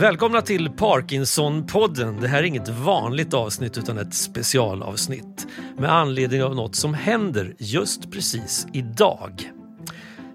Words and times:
Välkomna 0.00 0.42
till 0.42 0.68
Parkinson-podden. 0.70 2.20
Det 2.20 2.28
här 2.28 2.38
är 2.38 2.42
inget 2.42 2.68
vanligt 2.68 3.34
avsnitt 3.34 3.78
utan 3.78 3.98
ett 3.98 4.14
specialavsnitt 4.14 5.46
med 5.78 5.92
anledning 5.92 6.42
av 6.42 6.54
något 6.54 6.74
som 6.74 6.94
händer 6.94 7.54
just 7.58 8.10
precis 8.10 8.66
idag. 8.72 9.50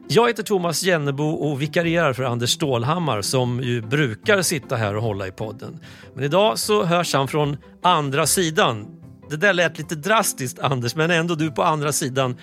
Jag 0.07 0.27
heter 0.27 0.43
Thomas 0.43 0.83
Jennebo 0.83 1.23
och 1.23 1.61
vikarierar 1.61 2.13
för 2.13 2.23
Anders 2.23 2.49
Stålhammar 2.49 3.21
som 3.21 3.61
ju 3.61 3.81
brukar 3.81 4.41
sitta 4.41 4.75
här 4.75 4.95
och 4.95 5.03
hålla 5.03 5.27
i 5.27 5.31
podden. 5.31 5.79
Men 6.15 6.23
idag 6.23 6.59
så 6.59 6.83
hörs 6.83 7.13
han 7.13 7.27
från 7.27 7.57
andra 7.83 8.25
sidan. 8.25 8.85
Det 9.29 9.37
där 9.37 9.53
lät 9.53 9.77
lite 9.77 9.95
drastiskt 9.95 10.59
Anders, 10.59 10.95
men 10.95 11.11
ändå 11.11 11.35
du 11.35 11.51
på 11.51 11.63
andra 11.63 11.91
sidan 11.91 12.37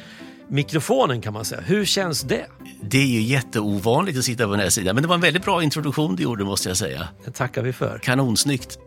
mikrofonen 0.51 1.21
kan 1.21 1.33
man 1.33 1.45
säga. 1.45 1.61
Hur 1.61 1.85
känns 1.85 2.23
det? 2.23 2.47
Det 2.83 2.99
är 2.99 3.07
ju 3.07 3.21
jätteovanligt 3.21 4.19
att 4.19 4.25
sitta 4.25 4.45
på 4.45 4.51
den 4.51 4.61
här 4.61 4.71
sidan, 4.71 4.95
men 4.95 5.03
det 5.03 5.09
var 5.09 5.15
en 5.15 5.21
väldigt 5.21 5.45
bra 5.45 5.63
introduktion 5.63 6.17
du 6.17 6.23
gjorde 6.23 6.45
måste 6.45 6.69
jag 6.69 6.77
säga. 6.77 7.09
Det 7.25 7.31
tackar 7.31 7.63
vi 7.63 7.73
för. 7.73 7.99
Kanonsnyggt. 8.03 8.79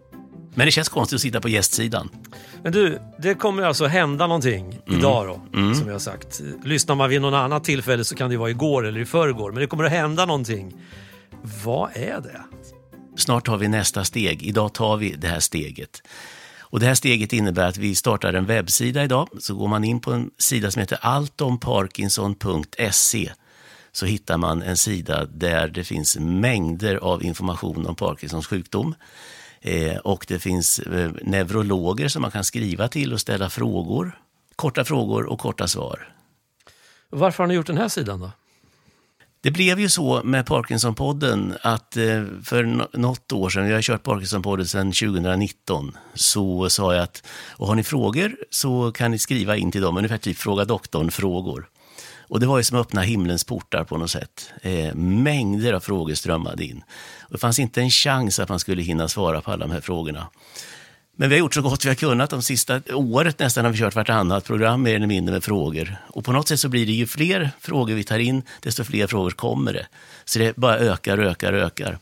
Men 0.56 0.66
det 0.66 0.72
känns 0.72 0.90
konstigt 0.90 1.16
att 1.16 1.22
sitta 1.22 1.42
på 1.42 1.50
gästsidan. 1.50 2.10
Men 2.64 2.72
du, 2.72 3.00
det 3.20 3.34
kommer 3.34 3.64
alltså 3.64 3.86
hända 3.86 4.28
någonting 4.28 4.80
Mm. 4.88 5.00
idag 5.00 5.28
då, 5.28 5.42
som 5.74 5.88
jag 5.88 5.94
har 5.94 6.00
sagt. 6.00 6.42
Lyssnar 6.64 6.96
man 6.96 7.10
vid 7.10 7.22
någon 7.22 7.34
annat 7.34 7.64
tillfälle 7.64 8.04
så 8.04 8.16
kan 8.16 8.30
det 8.30 8.38
vara 8.38 8.50
igår 8.50 8.86
eller 8.88 9.00
i 9.02 9.06
förrgår, 9.06 9.52
men 9.52 9.62
det 9.62 9.68
kommer 9.68 9.84
att 9.84 9.92
hända 9.92 10.26
någonting. 10.26 10.74
Vad 11.64 11.90
är 11.94 12.22
det? 12.22 12.42
Snart 13.18 13.46
tar 13.46 13.58
vi 13.58 13.68
nästa 13.68 14.04
steg. 14.04 14.44
Idag 14.44 14.74
tar 14.74 14.98
vi 14.98 15.16
det 15.18 15.28
här 15.28 15.40
steget. 15.40 16.02
Och 16.74 16.80
det 16.80 16.86
här 16.86 16.96
steget 16.96 17.34
innebär 17.34 17.68
att 17.68 17.78
vi 17.78 17.96
startar 17.96 18.34
en 18.34 18.46
webbsida 18.46 19.04
idag. 19.04 19.30
Så 19.40 19.56
går 19.56 19.68
man 19.68 19.84
in 19.84 20.00
på 20.00 20.12
en 20.12 20.32
sida 20.38 20.72
som 20.72 20.80
heter 20.80 20.98
alltomparkinson.se 21.02 23.32
så 23.92 24.06
hittar 24.06 24.38
man 24.38 24.62
en 24.62 24.78
sida 24.78 25.26
där 25.26 25.68
det 25.68 25.84
finns 25.84 26.18
mängder 26.20 26.96
av 26.96 27.24
information 27.24 27.86
om 27.86 27.96
Parkinsons 27.96 28.48
sjukdom. 28.48 28.96
Eh, 29.62 29.98
och 29.98 30.26
det 30.28 30.40
finns 30.40 30.80
eh, 30.80 31.12
neurologer 31.22 32.08
som 32.08 32.22
man 32.22 32.32
kan 32.32 32.44
skriva 32.44 32.88
till 32.88 33.14
och 33.14 33.22
ställa 33.22 33.50
frågor. 33.50 34.20
Korta 34.56 34.86
frågor 34.86 35.26
och 35.26 35.40
korta 35.40 35.68
svar. 35.68 36.14
Varför 37.10 37.44
har 37.44 37.48
ni 37.48 37.54
gjort 37.54 37.68
den 37.68 37.78
här 37.78 37.90
sidan 37.90 38.20
då? 38.20 38.32
Det 39.44 39.52
blev 39.52 39.80
ju 39.80 39.90
så 39.90 40.22
med 40.24 40.46
Parkinson-podden 40.46 41.58
att 41.62 41.98
eh, 41.98 42.24
för 42.44 42.64
något 42.98 43.32
år 43.32 43.50
sedan, 43.50 43.68
jag 43.68 43.78
har 43.78 43.82
kört 43.82 44.04
Parkinson-podden 44.04 44.66
sedan 44.66 44.92
2019, 44.92 45.98
så 46.14 46.70
sa 46.70 46.94
jag 46.94 47.04
att 47.04 47.24
och 47.50 47.68
har 47.68 47.76
ni 47.76 47.84
frågor 47.84 48.36
så 48.50 48.92
kan 48.92 49.12
ni 49.12 49.20
skriva 49.20 49.58
in 49.58 49.72
till 49.72 49.82
dem, 49.82 49.98
ungefär 49.98 50.18
typ 50.18 50.38
Fråga 50.38 50.66
doktorn-frågor. 50.66 51.70
Och 52.28 52.40
det 52.40 52.46
var 52.46 52.58
ju 52.58 52.64
som 52.64 52.80
att 52.80 52.88
öppna 52.88 53.02
himlens 53.02 53.44
portar 53.44 53.84
på 53.84 53.98
något 53.98 54.12
sätt. 54.12 54.50
Eh, 54.62 54.96
mängder 54.96 55.74
av 55.74 55.80
frågor 55.80 56.14
strömmade 56.14 56.66
in. 56.66 56.84
Och 57.22 57.32
det 57.32 57.38
fanns 57.38 57.60
inte 57.60 57.82
en 57.82 57.90
chans 57.90 58.40
att 58.40 58.50
man 58.50 58.60
skulle 58.60 58.82
hinna 58.82 59.08
svara 59.08 59.42
på 59.42 59.52
alla 59.52 59.68
de 59.68 59.74
här 59.74 59.82
frågorna. 59.82 60.28
Men 61.16 61.30
vi 61.30 61.36
har 61.36 61.40
gjort 61.40 61.54
så 61.54 61.62
gott 61.62 61.86
vi 61.86 61.90
har 61.90 61.96
kunnat. 61.96 62.30
De 62.30 62.42
sista 62.42 62.82
året 62.94 63.40
nästan 63.40 63.66
har 63.66 63.72
vi 63.72 63.78
kört 63.78 63.96
vartannat 63.96 64.46
program 64.46 64.84
mer 64.84 64.96
eller 64.96 65.08
mindre 65.08 65.34
med 65.34 65.44
frågor. 65.44 65.96
Och 66.08 66.26
på 66.26 66.32
något 66.32 66.48
sätt 66.48 66.60
så 66.60 66.70
blir 66.70 66.86
det 66.86 66.92
ju 66.92 67.08
fler 67.08 67.50
frågor 67.60 67.94
vi 67.94 68.04
tar 68.04 68.20
in, 68.20 68.44
desto 68.62 68.84
fler 68.84 69.08
frågor 69.08 69.32
kommer 69.32 69.74
det. 69.74 69.88
Så 70.26 70.40
det 70.40 70.56
bara 70.56 70.78
ökar, 70.78 71.18
ökar, 71.18 71.54
ökar. 71.54 71.98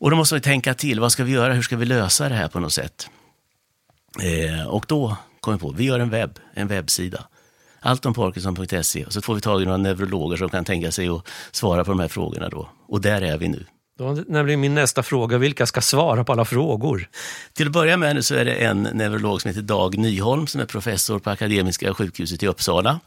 Och 0.00 0.10
då 0.10 0.16
måste 0.16 0.34
vi 0.34 0.40
tänka 0.40 0.74
till, 0.74 1.00
vad 1.00 1.12
ska 1.12 1.24
vi 1.24 1.32
göra, 1.32 1.52
hur 1.52 1.62
ska 1.62 1.76
vi 1.76 1.86
lösa 1.86 2.28
det 2.28 2.34
här 2.34 2.48
på 2.48 2.60
något 2.60 2.72
sätt? 2.72 3.10
Eh, 4.22 4.66
och 4.66 4.84
då 4.88 5.16
kom 5.40 5.54
vi 5.54 5.60
på, 5.60 5.70
vi 5.70 5.84
gör 5.84 5.98
en 5.98 6.10
webb, 6.10 6.38
en 6.54 6.68
webbsida. 6.68 7.26
Alltomparkinson.se 7.80 9.04
och 9.04 9.12
så 9.12 9.22
får 9.22 9.34
vi 9.34 9.40
tag 9.40 9.62
i 9.62 9.64
några 9.64 9.76
neurologer 9.76 10.36
som 10.36 10.48
kan 10.48 10.64
tänka 10.64 10.92
sig 10.92 11.08
att 11.08 11.28
svara 11.50 11.84
på 11.84 11.90
de 11.90 12.00
här 12.00 12.08
frågorna 12.08 12.48
då. 12.48 12.68
Och 12.86 13.00
där 13.00 13.22
är 13.22 13.38
vi 13.38 13.48
nu. 13.48 13.64
Då 13.98 14.04
var 14.04 14.24
nämligen 14.28 14.60
min 14.60 14.74
nästa 14.74 15.02
fråga, 15.02 15.38
vilka 15.38 15.66
ska 15.66 15.80
svara 15.80 16.24
på 16.24 16.32
alla 16.32 16.44
frågor? 16.44 17.08
Till 17.52 17.66
att 17.66 17.72
börja 17.72 17.96
med 17.96 18.24
så 18.24 18.34
är 18.34 18.44
det 18.44 18.54
en 18.54 18.82
neurolog 18.82 19.42
som 19.42 19.48
heter 19.48 19.62
Dag 19.62 19.98
Nyholm 19.98 20.46
som 20.46 20.60
är 20.60 20.64
professor 20.64 21.18
på 21.18 21.30
Akademiska 21.30 21.94
sjukhuset 21.94 22.42
i 22.42 22.46
Uppsala. 22.46 23.00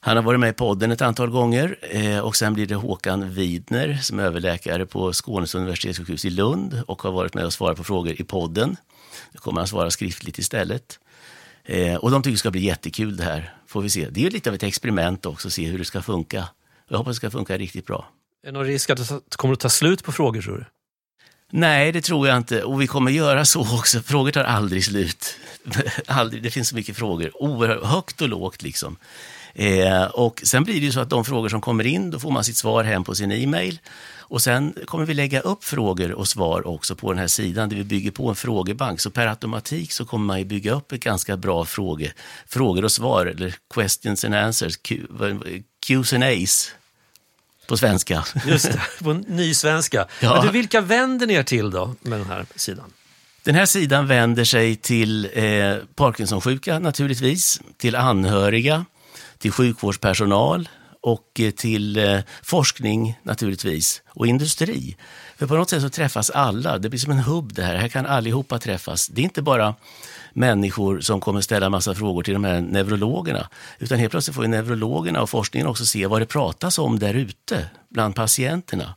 Han 0.00 0.16
har 0.16 0.24
varit 0.24 0.40
med 0.40 0.50
i 0.50 0.52
podden 0.52 0.92
ett 0.92 1.02
antal 1.02 1.30
gånger 1.30 1.76
eh, 1.82 2.18
och 2.18 2.36
sen 2.36 2.54
blir 2.54 2.66
det 2.66 2.74
Håkan 2.74 3.30
Widner 3.30 3.98
som 4.02 4.18
är 4.18 4.22
överläkare 4.22 4.86
på 4.86 5.12
Skånes 5.12 5.54
universitetssjukhus 5.54 6.24
i 6.24 6.30
Lund 6.30 6.82
och 6.86 7.02
har 7.02 7.12
varit 7.12 7.34
med 7.34 7.44
och 7.44 7.52
svarat 7.52 7.76
på 7.76 7.84
frågor 7.84 8.20
i 8.20 8.24
podden. 8.24 8.76
Nu 9.32 9.38
kommer 9.38 9.60
han 9.60 9.68
svara 9.68 9.90
skriftligt 9.90 10.38
istället. 10.38 10.98
Eh, 11.64 11.94
och 11.94 12.10
de 12.10 12.22
tycker 12.22 12.32
det 12.32 12.38
ska 12.38 12.50
bli 12.50 12.64
jättekul 12.64 13.16
det 13.16 13.24
här, 13.24 13.54
får 13.66 13.82
vi 13.82 13.90
se. 13.90 14.08
Det 14.10 14.20
är 14.20 14.24
ju 14.24 14.30
lite 14.30 14.50
av 14.50 14.54
ett 14.54 14.62
experiment 14.62 15.26
också, 15.26 15.48
att 15.48 15.54
se 15.54 15.66
hur 15.66 15.78
det 15.78 15.84
ska 15.84 16.02
funka. 16.02 16.48
Jag 16.88 16.98
hoppas 16.98 17.10
det 17.10 17.16
ska 17.16 17.30
funka 17.30 17.58
riktigt 17.58 17.86
bra. 17.86 18.08
Är 18.42 18.46
det 18.46 18.52
någon 18.52 18.66
risk 18.66 18.90
att 18.90 19.08
det 19.08 19.36
kommer 19.36 19.54
att 19.54 19.60
ta 19.60 19.68
slut 19.68 20.04
på 20.04 20.12
frågor 20.12 20.42
tror 20.42 20.56
du? 20.56 20.64
Nej, 21.52 21.92
det 21.92 22.00
tror 22.00 22.28
jag 22.28 22.36
inte. 22.36 22.62
Och 22.64 22.82
vi 22.82 22.86
kommer 22.86 23.10
göra 23.10 23.44
så 23.44 23.60
också. 23.60 24.02
Frågor 24.02 24.30
tar 24.30 24.44
aldrig 24.44 24.84
slut. 24.84 25.36
aldrig. 26.06 26.42
Det 26.42 26.50
finns 26.50 26.68
så 26.68 26.74
mycket 26.74 26.96
frågor. 26.96 27.42
Oerhört 27.42 27.84
högt 27.84 28.20
och 28.20 28.28
lågt 28.28 28.62
liksom. 28.62 28.96
Eh, 29.54 30.04
och 30.04 30.40
sen 30.44 30.64
blir 30.64 30.74
det 30.74 30.80
ju 30.80 30.92
så 30.92 31.00
att 31.00 31.10
de 31.10 31.24
frågor 31.24 31.48
som 31.48 31.60
kommer 31.60 31.86
in, 31.86 32.10
då 32.10 32.18
får 32.18 32.30
man 32.30 32.44
sitt 32.44 32.56
svar 32.56 32.84
hem 32.84 33.04
på 33.04 33.14
sin 33.14 33.32
e-mail. 33.32 33.80
Och 34.18 34.42
sen 34.42 34.74
kommer 34.86 35.06
vi 35.06 35.14
lägga 35.14 35.40
upp 35.40 35.64
frågor 35.64 36.12
och 36.12 36.28
svar 36.28 36.66
också 36.66 36.96
på 36.96 37.12
den 37.12 37.18
här 37.18 37.26
sidan 37.26 37.68
där 37.68 37.76
vi 37.76 37.84
bygger 37.84 38.10
på 38.10 38.28
en 38.28 38.34
frågebank. 38.34 39.00
Så 39.00 39.10
per 39.10 39.26
automatik 39.26 39.92
så 39.92 40.04
kommer 40.04 40.26
man 40.26 40.38
ju 40.38 40.44
bygga 40.44 40.72
upp 40.72 40.92
ett 40.92 41.00
ganska 41.00 41.36
bra 41.36 41.64
fråge, 41.64 42.12
frågor 42.46 42.84
och 42.84 42.92
svar, 42.92 43.26
eller 43.26 43.54
questions 43.74 44.24
and 44.24 44.34
answers, 44.34 44.76
Q, 44.76 45.06
Q's 45.86 46.14
and 46.14 46.24
A's 46.24 46.70
på 47.70 47.76
svenska. 47.76 48.24
Just 48.46 48.72
det, 48.72 48.80
på 49.04 49.12
ny 49.12 49.54
svenska. 49.54 50.06
Ja. 50.20 50.42
Du, 50.42 50.50
vilka 50.50 50.80
vänder 50.80 51.26
ni 51.26 51.34
er 51.34 51.42
till 51.42 51.70
då 51.70 51.94
med 52.00 52.18
den 52.20 52.26
här 52.26 52.46
sidan? 52.56 52.92
Den 53.42 53.54
här 53.54 53.66
sidan 53.66 54.06
vänder 54.06 54.44
sig 54.44 54.76
till 54.76 55.28
eh, 55.32 55.76
Parkinsonsjuka 55.94 56.78
naturligtvis, 56.78 57.60
till 57.76 57.96
anhöriga, 57.96 58.84
till 59.38 59.52
sjukvårdspersonal 59.52 60.68
och 61.00 61.40
eh, 61.40 61.50
till 61.50 61.96
eh, 61.96 62.20
forskning 62.42 63.18
naturligtvis 63.22 64.02
och 64.08 64.26
industri. 64.26 64.96
För 65.36 65.46
på 65.46 65.54
något 65.54 65.70
sätt 65.70 65.82
så 65.82 65.88
träffas 65.88 66.30
alla, 66.30 66.78
det 66.78 66.88
blir 66.88 67.00
som 67.00 67.12
en 67.12 67.18
hubb 67.18 67.52
det 67.54 67.62
här, 67.62 67.76
här 67.76 67.88
kan 67.88 68.06
allihopa 68.06 68.58
träffas. 68.58 69.08
Det 69.08 69.20
är 69.20 69.24
inte 69.24 69.42
bara 69.42 69.74
människor 70.32 71.00
som 71.00 71.20
kommer 71.20 71.40
ställa 71.40 71.70
massa 71.70 71.94
frågor 71.94 72.22
till 72.22 72.34
de 72.34 72.44
här 72.44 72.60
neurologerna, 72.60 73.48
utan 73.78 73.98
helt 73.98 74.10
plötsligt 74.10 74.34
får 74.34 74.44
ju 74.44 74.50
neurologerna 74.50 75.22
och 75.22 75.30
forskningen 75.30 75.68
också 75.68 75.86
se 75.86 76.06
vad 76.06 76.22
det 76.22 76.26
pratas 76.26 76.78
om 76.78 76.98
där 76.98 77.14
ute 77.14 77.70
bland 77.88 78.14
patienterna. 78.14 78.94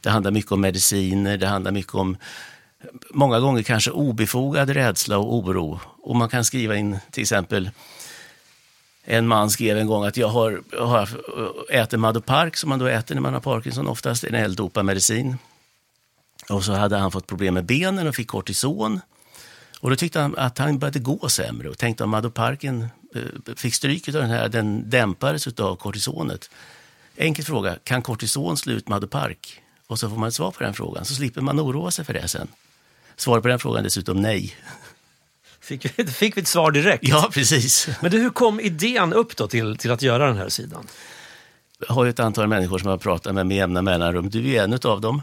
Det 0.00 0.10
handlar 0.10 0.30
mycket 0.30 0.52
om 0.52 0.60
mediciner, 0.60 1.36
det 1.36 1.46
handlar 1.46 1.72
mycket 1.72 1.94
om 1.94 2.16
många 3.10 3.40
gånger 3.40 3.62
kanske 3.62 3.90
obefogad 3.90 4.70
rädsla 4.70 5.18
och 5.18 5.34
oro. 5.34 5.80
Och 6.02 6.16
man 6.16 6.28
kan 6.28 6.44
skriva 6.44 6.76
in 6.76 6.98
till 7.10 7.22
exempel 7.22 7.70
en 9.04 9.28
man 9.28 9.50
skrev 9.50 9.78
en 9.78 9.86
gång 9.86 10.04
att 10.04 10.16
jag 10.16 10.28
har, 10.28 10.62
har 10.78 11.08
äter 11.70 11.98
Madopark 11.98 12.56
som 12.56 12.68
man 12.68 12.78
då 12.78 12.86
äter 12.86 13.14
när 13.14 13.22
man 13.22 13.34
har 13.34 13.40
Parkinson 13.40 13.88
oftast, 13.88 14.24
en 14.24 14.34
L-dopa-medicin. 14.34 15.38
Och 16.48 16.64
så 16.64 16.72
hade 16.72 16.96
han 16.96 17.10
fått 17.10 17.26
problem 17.26 17.54
med 17.54 17.64
benen 17.64 18.08
och 18.08 18.14
fick 18.14 18.28
kortison. 18.28 19.00
Och 19.80 19.90
då 19.90 19.96
tyckte 19.96 20.20
han 20.20 20.38
att 20.38 20.58
han 20.58 20.78
började 20.78 20.98
gå 20.98 21.28
sämre 21.28 21.68
och 21.68 21.78
tänkte 21.78 22.04
om 22.04 22.10
Madoparken 22.10 22.88
eh, 23.14 23.54
fick 23.56 23.74
stryk 23.74 24.08
av 24.08 24.14
den 24.14 24.30
här, 24.30 24.48
den 24.48 24.90
dämpades 24.90 25.46
av 25.46 25.76
kortisonet. 25.76 26.50
Enkel 27.16 27.44
fråga, 27.44 27.78
kan 27.84 28.02
kortison 28.02 28.56
slå 28.56 28.72
ut 28.72 28.88
Madopark? 28.88 29.62
Och 29.86 29.98
så 29.98 30.08
får 30.08 30.16
man 30.16 30.28
ett 30.28 30.34
svar 30.34 30.50
på 30.50 30.64
den 30.64 30.74
frågan, 30.74 31.04
så 31.04 31.14
slipper 31.14 31.40
man 31.40 31.60
oroa 31.60 31.90
sig 31.90 32.04
för 32.04 32.12
det 32.12 32.28
sen. 32.28 32.48
Svaret 33.16 33.42
på 33.42 33.48
den 33.48 33.58
frågan 33.58 33.78
är 33.78 33.84
dessutom 33.84 34.20
nej. 34.20 34.56
Fick 35.80 36.10
fick 36.10 36.36
vi 36.36 36.40
ett 36.40 36.48
svar 36.48 36.70
direkt? 36.70 37.08
Ja, 37.08 37.30
precis. 37.32 37.88
Men 38.00 38.10
du, 38.10 38.18
hur 38.18 38.30
kom 38.30 38.60
idén 38.60 39.12
upp 39.12 39.36
då 39.36 39.48
till, 39.48 39.76
till 39.76 39.90
att 39.90 40.02
göra 40.02 40.26
den 40.26 40.36
här 40.36 40.48
sidan? 40.48 40.86
Jag 41.88 41.94
har 41.94 42.04
ju 42.04 42.10
ett 42.10 42.20
antal 42.20 42.46
människor 42.48 42.78
som 42.78 42.90
jag 42.90 43.00
pratar 43.00 43.32
med 43.32 43.46
med 43.46 43.56
jämna 43.56 43.82
mellanrum. 43.82 44.30
Du 44.30 44.54
är 44.54 44.64
en 44.64 44.78
av 44.84 45.00
dem. 45.00 45.22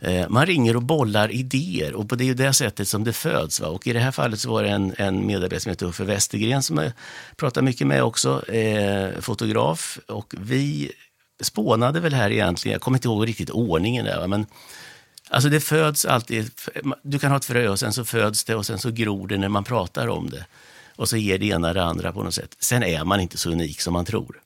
Eh, 0.00 0.28
Man 0.28 0.46
ringer 0.46 0.76
och 0.76 0.82
bollar 0.82 1.32
idéer 1.32 1.94
och 1.94 2.08
på 2.08 2.14
det 2.14 2.24
är 2.24 2.26
ju 2.26 2.34
det 2.34 2.52
sättet 2.52 2.88
som 2.88 3.04
det 3.04 3.12
föds. 3.12 3.60
Va? 3.60 3.68
Och 3.68 3.86
I 3.86 3.92
det 3.92 4.00
här 4.00 4.10
fallet 4.10 4.40
så 4.40 4.50
var 4.50 4.62
det 4.62 4.68
en, 4.68 4.94
en 4.98 5.26
medarbetare 5.26 5.60
som 5.60 5.70
heter 5.70 5.86
Uffe 5.86 6.04
Westergren 6.04 6.62
som 6.62 6.78
jag 6.78 6.92
pratar 7.36 7.62
mycket 7.62 7.86
med 7.86 8.02
också, 8.02 8.48
eh, 8.50 9.20
fotograf. 9.20 9.98
Och 10.06 10.34
vi 10.40 10.92
spånade 11.42 12.00
väl 12.00 12.14
här 12.14 12.30
egentligen, 12.30 12.72
jag 12.72 12.82
kommer 12.82 12.98
inte 12.98 13.08
ihåg 13.08 13.28
riktigt 13.28 13.50
ordningen 13.50 14.04
där, 14.04 14.18
va? 14.20 14.26
men 14.26 14.46
Alltså 15.30 15.48
det 15.48 15.60
föds 15.60 16.04
alltid, 16.04 16.50
du 17.02 17.18
kan 17.18 17.30
ha 17.30 17.36
ett 17.36 17.44
frö 17.44 17.68
och 17.68 17.78
sen 17.78 17.92
så 17.92 18.04
föds 18.04 18.44
det 18.44 18.54
och 18.54 18.66
sen 18.66 18.78
så 18.78 18.90
gror 18.90 19.28
det 19.28 19.38
när 19.38 19.48
man 19.48 19.64
pratar 19.64 20.08
om 20.08 20.30
det. 20.30 20.46
Och 20.96 21.08
så 21.08 21.16
ger 21.16 21.38
det 21.38 21.46
ena 21.46 21.72
det 21.72 21.84
andra 21.84 22.12
på 22.12 22.22
något 22.22 22.34
sätt. 22.34 22.56
Sen 22.58 22.82
är 22.82 23.04
man 23.04 23.20
inte 23.20 23.38
så 23.38 23.50
unik 23.50 23.80
som 23.80 23.92
man 23.92 24.04
tror. 24.04 24.40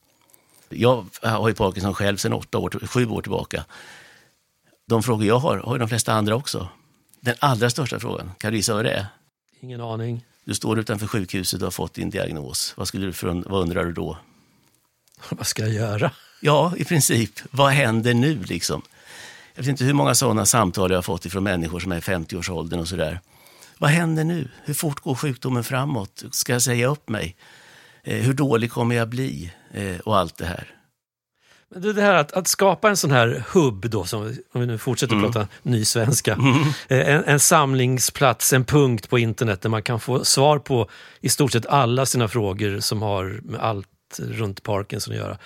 Jag 0.69 1.07
har 1.23 1.49
ju 1.49 1.55
Parkinson 1.55 1.95
själv 1.95 2.17
sedan 2.17 2.33
åtta 2.33 2.59
år, 2.59 2.87
sju 2.87 3.07
år 3.07 3.23
tillbaka. 3.23 3.65
De 4.87 5.03
frågor 5.03 5.27
jag 5.27 5.39
har, 5.39 5.59
har 5.59 5.75
ju 5.75 5.79
de 5.79 5.89
flesta 5.89 6.13
andra 6.13 6.37
också. 6.37 6.69
Den 7.21 7.35
allra 7.39 7.71
största 7.71 8.01
frågan, 8.01 8.31
kan 8.39 8.53
du 8.53 8.57
gissa 8.57 8.75
vad 8.75 8.85
det 8.85 8.91
är? 8.91 9.07
Ingen 9.61 9.81
aning. 9.81 10.25
Du 10.45 10.55
står 10.55 10.79
utanför 10.79 11.07
sjukhuset 11.07 11.61
och 11.61 11.67
har 11.67 11.71
fått 11.71 11.95
din 11.95 12.11
diagnos. 12.11 12.75
Vad, 12.77 12.89
skulle 12.89 13.07
du 13.07 13.13
för, 13.13 13.43
vad 13.49 13.63
undrar 13.63 13.85
du 13.85 13.93
då? 13.93 14.19
Vad 15.31 15.47
ska 15.47 15.63
jag 15.63 15.73
göra? 15.73 16.11
Ja, 16.41 16.73
i 16.77 16.85
princip. 16.85 17.41
Vad 17.51 17.73
händer 17.73 18.15
nu 18.15 18.43
liksom? 18.43 18.83
Jag 19.55 19.63
vet 19.63 19.69
inte 19.69 19.85
hur 19.85 19.93
många 19.93 20.15
sådana 20.15 20.47
samtal 20.47 20.91
jag 20.91 20.99
har 20.99 21.03
fått 21.03 21.33
från 21.33 21.45
människor 21.45 21.81
som 21.81 21.93
är 21.93 21.97
i 21.97 22.01
50-årsåldern 22.01 22.81
och 22.81 22.89
sådär. 22.89 23.21
Vad 23.79 23.91
händer 23.91 24.25
nu? 24.25 24.49
Hur 24.65 24.75
fort 24.75 25.01
går 25.01 25.15
sjukdomen 25.15 25.65
framåt? 25.65 26.25
Ska 26.31 26.53
jag 26.53 26.63
säga 26.63 26.87
upp 26.87 27.09
mig? 27.09 27.37
Eh, 28.05 28.17
hur 28.17 28.33
dålig 28.33 28.73
kommer 28.73 28.95
jag 28.95 29.09
bli? 29.09 29.53
Eh, 29.75 29.99
och 29.99 30.19
allt 30.19 30.37
det 30.37 30.47
här. 30.47 30.69
Det 31.75 32.03
här 32.03 32.15
att, 32.15 32.33
att, 32.33 32.49
skapa 32.49 32.89
en 32.89 32.97
sån 32.97 33.11
här 33.11 33.45
hubb 33.49 33.91
då, 33.91 34.05
som, 34.05 34.37
om 34.53 34.61
vi 34.61 34.67
nu 34.67 34.79
fortsätter 34.79 35.15
mm. 35.15 35.33
prata 35.33 35.49
ny 35.63 35.85
svenska. 35.85 36.33
Mm. 36.35 36.63
En, 36.89 37.25
en, 37.25 37.41
samlingsplats, 37.41 38.53
en 38.53 38.65
punkt 38.65 39.11
på 39.11 39.19
internet 39.19 39.63
där 39.63 39.71
man 39.71 39.83
kan 39.83 40.01
få 40.01 40.25
svar 40.25 40.59
på 40.59 40.89
i 41.21 41.29
stort 41.29 41.53
sett 41.53 41.67
alla 41.67 42.07
sina 42.07 42.29
frågor 42.29 42.81
som 42.81 43.03
har 43.03 43.41
med 43.43 43.61
allt 43.61 43.89
runt 44.19 44.63
Parkinson 44.63 45.15
att 45.15 45.21
göra. 45.21 45.39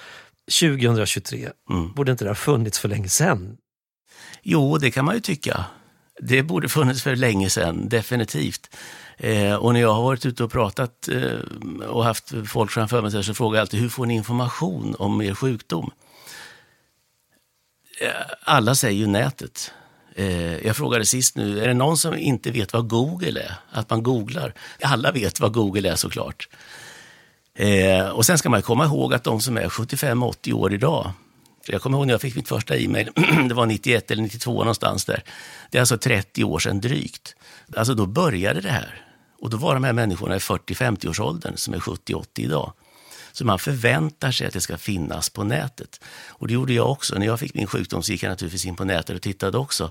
2023, 0.60 1.48
mm. 1.70 1.92
borde 1.92 2.12
inte 2.12 2.24
det 2.24 2.30
ha 2.30 2.34
funnits 2.34 2.78
för 2.78 2.88
länge 2.88 3.08
sedan? 3.08 3.56
Jo, 4.48 4.78
det 4.78 4.90
kan 4.90 5.04
man 5.04 5.14
ju 5.14 5.20
tycka. 5.20 5.64
Det 6.20 6.42
borde 6.42 6.68
funnits 6.68 7.02
för 7.02 7.16
länge 7.16 7.50
sedan, 7.50 7.88
definitivt. 7.88 8.76
Eh, 9.16 9.54
och 9.54 9.72
när 9.72 9.80
jag 9.80 9.94
har 9.94 10.02
varit 10.02 10.26
ute 10.26 10.44
och 10.44 10.52
pratat 10.52 11.08
eh, 11.08 11.86
och 11.88 12.04
haft 12.04 12.32
folk 12.46 12.70
framför 12.70 13.02
mig 13.02 13.24
så 13.24 13.34
frågar 13.34 13.56
jag 13.56 13.60
alltid, 13.60 13.80
hur 13.80 13.88
får 13.88 14.06
ni 14.06 14.14
information 14.14 14.96
om 14.98 15.22
er 15.22 15.34
sjukdom? 15.34 15.90
Eh, 18.00 18.10
alla 18.42 18.74
säger 18.74 18.98
ju 18.98 19.06
nätet. 19.06 19.72
Eh, 20.14 20.66
jag 20.66 20.76
frågade 20.76 21.06
sist 21.06 21.36
nu, 21.36 21.60
är 21.60 21.68
det 21.68 21.74
någon 21.74 21.98
som 21.98 22.14
inte 22.14 22.50
vet 22.50 22.72
vad 22.72 22.88
Google 22.88 23.40
är? 23.40 23.54
Att 23.70 23.90
man 23.90 24.02
googlar? 24.02 24.54
Alla 24.82 25.12
vet 25.12 25.40
vad 25.40 25.52
Google 25.52 25.90
är 25.90 25.96
såklart. 25.96 26.48
Eh, 27.54 28.08
och 28.08 28.26
sen 28.26 28.38
ska 28.38 28.48
man 28.48 28.62
komma 28.62 28.84
ihåg 28.84 29.14
att 29.14 29.24
de 29.24 29.40
som 29.40 29.56
är 29.56 29.68
75-80 29.68 30.52
år 30.52 30.74
idag, 30.74 31.12
jag 31.66 31.82
kommer 31.82 31.98
ihåg 31.98 32.06
när 32.06 32.14
jag 32.14 32.20
fick 32.20 32.36
mitt 32.36 32.48
första 32.48 32.76
e-mail, 32.76 33.10
det 33.48 33.54
var 33.54 33.66
91 33.66 34.10
eller 34.10 34.22
92 34.22 34.58
någonstans 34.58 35.04
där. 35.04 35.24
Det 35.70 35.78
är 35.78 35.82
alltså 35.82 35.98
30 35.98 36.44
år 36.44 36.58
sedan 36.58 36.80
drygt. 36.80 37.36
Alltså 37.76 37.94
då 37.94 38.06
började 38.06 38.60
det 38.60 38.70
här. 38.70 39.02
Och 39.40 39.50
då 39.50 39.56
var 39.56 39.74
de 39.74 39.84
här 39.84 39.92
människorna 39.92 40.36
i 40.36 40.38
40-50-årsåldern 40.38 41.56
som 41.56 41.74
är 41.74 41.78
70-80 41.78 42.24
idag. 42.34 42.72
Så 43.32 43.44
man 43.44 43.58
förväntar 43.58 44.30
sig 44.30 44.46
att 44.46 44.52
det 44.52 44.60
ska 44.60 44.78
finnas 44.78 45.30
på 45.30 45.44
nätet. 45.44 46.00
Och 46.28 46.48
det 46.48 46.54
gjorde 46.54 46.72
jag 46.72 46.90
också. 46.90 47.18
När 47.18 47.26
jag 47.26 47.40
fick 47.40 47.54
min 47.54 47.66
sjukdom 47.66 48.02
så 48.02 48.12
gick 48.12 48.22
jag 48.22 48.30
naturligtvis 48.30 48.66
in 48.66 48.76
på 48.76 48.84
nätet 48.84 49.16
och 49.16 49.22
tittade 49.22 49.58
också. 49.58 49.90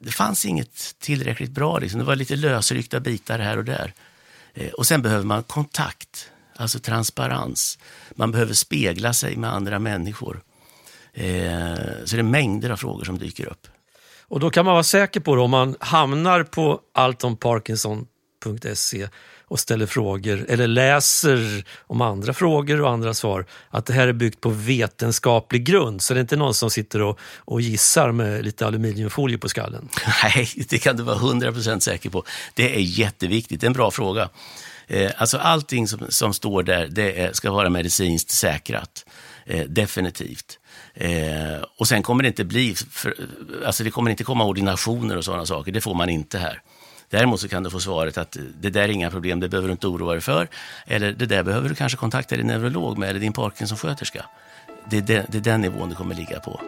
Det 0.00 0.10
fanns 0.10 0.46
inget 0.46 0.94
tillräckligt 0.98 1.50
bra, 1.50 1.78
liksom. 1.78 2.00
det 2.00 2.06
var 2.06 2.16
lite 2.16 2.36
lösryckta 2.36 3.00
bitar 3.00 3.38
här 3.38 3.56
och 3.56 3.64
där. 3.64 3.94
Eh, 4.54 4.70
och 4.70 4.86
sen 4.86 5.02
behöver 5.02 5.24
man 5.24 5.42
kontakt, 5.42 6.30
alltså 6.56 6.78
transparens. 6.78 7.78
Man 8.10 8.32
behöver 8.32 8.54
spegla 8.54 9.12
sig 9.12 9.36
med 9.36 9.52
andra 9.52 9.78
människor. 9.78 10.42
Eh, 11.18 11.74
så 12.04 12.16
det 12.16 12.20
är 12.20 12.22
mängder 12.22 12.70
av 12.70 12.76
frågor 12.76 13.04
som 13.04 13.18
dyker 13.18 13.46
upp. 13.46 13.66
Och 14.22 14.40
då 14.40 14.50
kan 14.50 14.64
man 14.64 14.74
vara 14.74 14.82
säker 14.82 15.20
på, 15.20 15.34
det, 15.34 15.42
om 15.42 15.50
man 15.50 15.76
hamnar 15.80 16.42
på 16.42 16.80
alltomparkinson.se 16.94 19.08
och 19.44 19.60
ställer 19.60 19.86
frågor 19.86 20.46
eller 20.48 20.66
läser 20.66 21.64
om 21.86 22.00
andra 22.00 22.34
frågor 22.34 22.80
och 22.80 22.90
andra 22.90 23.14
svar, 23.14 23.46
att 23.70 23.86
det 23.86 23.92
här 23.92 24.08
är 24.08 24.12
byggt 24.12 24.40
på 24.40 24.50
vetenskaplig 24.50 25.64
grund. 25.64 26.02
Så 26.02 26.14
det 26.14 26.18
är 26.18 26.20
inte 26.20 26.36
någon 26.36 26.54
som 26.54 26.70
sitter 26.70 27.02
och, 27.02 27.18
och 27.36 27.60
gissar 27.60 28.12
med 28.12 28.44
lite 28.44 28.66
aluminiumfolie 28.66 29.38
på 29.38 29.48
skallen. 29.48 29.88
Nej, 30.22 30.48
det 30.68 30.78
kan 30.78 30.96
du 30.96 31.02
vara 31.02 31.18
100% 31.18 31.80
säker 31.80 32.10
på. 32.10 32.24
Det 32.54 32.76
är 32.76 32.80
jätteviktigt, 32.80 33.60
det 33.60 33.64
är 33.64 33.68
en 33.68 33.72
bra 33.72 33.90
fråga. 33.90 34.28
Eh, 34.86 35.10
alltså 35.16 35.38
allting 35.38 35.88
som, 35.88 36.06
som 36.08 36.34
står 36.34 36.62
där, 36.62 36.88
det 36.90 37.20
är, 37.20 37.32
ska 37.32 37.50
vara 37.50 37.70
medicinskt 37.70 38.30
säkrat. 38.30 39.04
Eh, 39.50 39.64
definitivt. 39.68 40.58
Eh, 40.94 41.62
och 41.78 41.88
sen 41.88 42.02
kommer 42.02 42.22
det 42.22 42.26
inte 42.26 42.44
bli, 42.44 42.74
för, 42.74 43.14
alltså 43.66 43.84
det 43.84 43.90
kommer 43.90 44.10
inte 44.10 44.24
komma 44.24 44.44
ordinationer 44.44 45.16
och 45.16 45.24
sådana 45.24 45.46
saker, 45.46 45.72
det 45.72 45.80
får 45.80 45.94
man 45.94 46.08
inte 46.08 46.38
här. 46.38 46.62
Däremot 47.10 47.40
så 47.40 47.48
kan 47.48 47.62
du 47.62 47.70
få 47.70 47.80
svaret 47.80 48.18
att 48.18 48.36
det 48.60 48.70
där 48.70 48.82
är 48.82 48.88
inga 48.88 49.10
problem, 49.10 49.40
det 49.40 49.48
behöver 49.48 49.68
du 49.68 49.72
inte 49.72 49.86
oroa 49.86 50.12
dig 50.12 50.20
för. 50.20 50.48
Eller 50.86 51.12
det 51.12 51.26
där 51.26 51.42
behöver 51.42 51.68
du 51.68 51.74
kanske 51.74 51.98
kontakta 51.98 52.36
din 52.36 52.46
neurolog 52.46 52.98
med 52.98 53.08
eller 53.10 53.20
din 53.20 53.32
Parkinson-sköterska. 53.32 54.24
Det 54.90 54.96
är, 54.96 55.02
den, 55.02 55.26
det 55.28 55.38
är 55.38 55.42
den 55.42 55.60
nivån 55.60 55.88
du 55.88 55.94
kommer 55.94 56.14
ligga 56.14 56.40
på. 56.40 56.60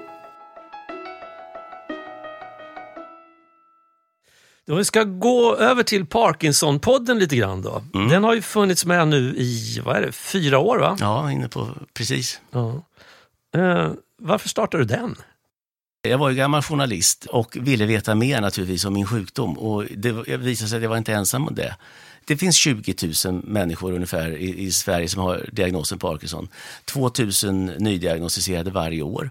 Om 4.70 4.76
vi 4.76 4.84
ska 4.84 5.04
gå 5.04 5.56
över 5.56 5.82
till 5.82 6.04
Parkinson-podden 6.04 7.18
lite 7.18 7.36
grann 7.36 7.62
då. 7.62 7.82
Mm. 7.94 8.08
Den 8.08 8.24
har 8.24 8.34
ju 8.34 8.42
funnits 8.42 8.84
med 8.84 9.08
nu 9.08 9.34
i, 9.36 9.80
vad 9.84 9.96
är 9.96 10.00
det, 10.00 10.12
fyra 10.12 10.58
år 10.58 10.78
va? 10.78 10.96
Ja, 11.00 11.32
inne 11.32 11.48
på, 11.48 11.68
precis. 11.94 12.40
Ja. 12.50 12.82
Uh, 13.56 13.90
varför 14.18 14.48
startade 14.48 14.84
du 14.84 14.86
den? 14.86 15.16
Jag 16.02 16.18
var 16.18 16.30
ju 16.30 16.36
gammal 16.36 16.62
journalist 16.62 17.24
och 17.24 17.56
ville 17.60 17.86
veta 17.86 18.14
mer 18.14 18.40
naturligtvis 18.40 18.84
om 18.84 18.94
min 18.94 19.06
sjukdom 19.06 19.58
och 19.58 19.84
det 19.96 20.12
visade 20.12 20.68
sig 20.68 20.76
att 20.76 20.82
jag 20.82 20.90
var 20.90 20.96
inte 20.96 21.12
ensam 21.12 21.48
om 21.48 21.54
det. 21.54 21.76
Det 22.24 22.36
finns 22.36 22.56
20 22.56 22.94
000 23.26 23.42
människor 23.44 23.92
ungefär 23.92 24.30
i, 24.36 24.62
i 24.62 24.72
Sverige 24.72 25.08
som 25.08 25.22
har 25.22 25.48
diagnosen 25.52 25.98
Parkinson. 25.98 26.48
2 26.84 27.10
000 27.44 27.72
nydiagnostiserade 27.78 28.70
varje 28.70 29.02
år. 29.02 29.30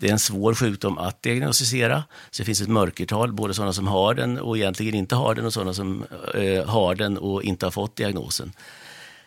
Det 0.00 0.08
är 0.08 0.12
en 0.12 0.18
svår 0.18 0.54
sjukdom 0.54 0.98
att 0.98 1.22
diagnostisera. 1.22 2.04
Så 2.30 2.42
det 2.42 2.46
finns 2.46 2.60
ett 2.60 2.68
mörkertal, 2.68 3.32
både 3.32 3.54
sådana 3.54 3.72
som 3.72 3.86
har 3.86 4.14
den 4.14 4.38
och 4.38 4.56
egentligen 4.56 4.94
inte 4.94 5.14
har 5.14 5.34
den 5.34 5.46
och 5.46 5.52
sådana 5.52 5.74
som 5.74 6.04
eh, 6.34 6.66
har 6.66 6.94
den 6.94 7.18
och 7.18 7.42
inte 7.42 7.66
har 7.66 7.70
fått 7.70 7.96
diagnosen. 7.96 8.52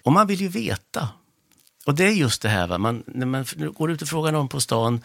Och 0.03 0.11
man 0.11 0.27
vill 0.27 0.41
ju 0.41 0.47
veta 0.47 1.09
och 1.85 1.95
det 1.95 2.03
är 2.03 2.11
just 2.11 2.41
det 2.41 2.49
här, 2.49 2.67
va? 2.67 2.77
Man, 2.77 3.03
när 3.05 3.25
man 3.25 3.45
går 3.77 3.91
ut 3.91 4.01
och 4.01 4.07
frågar 4.07 4.31
någon 4.31 4.47
på 4.47 4.61
stan, 4.61 5.01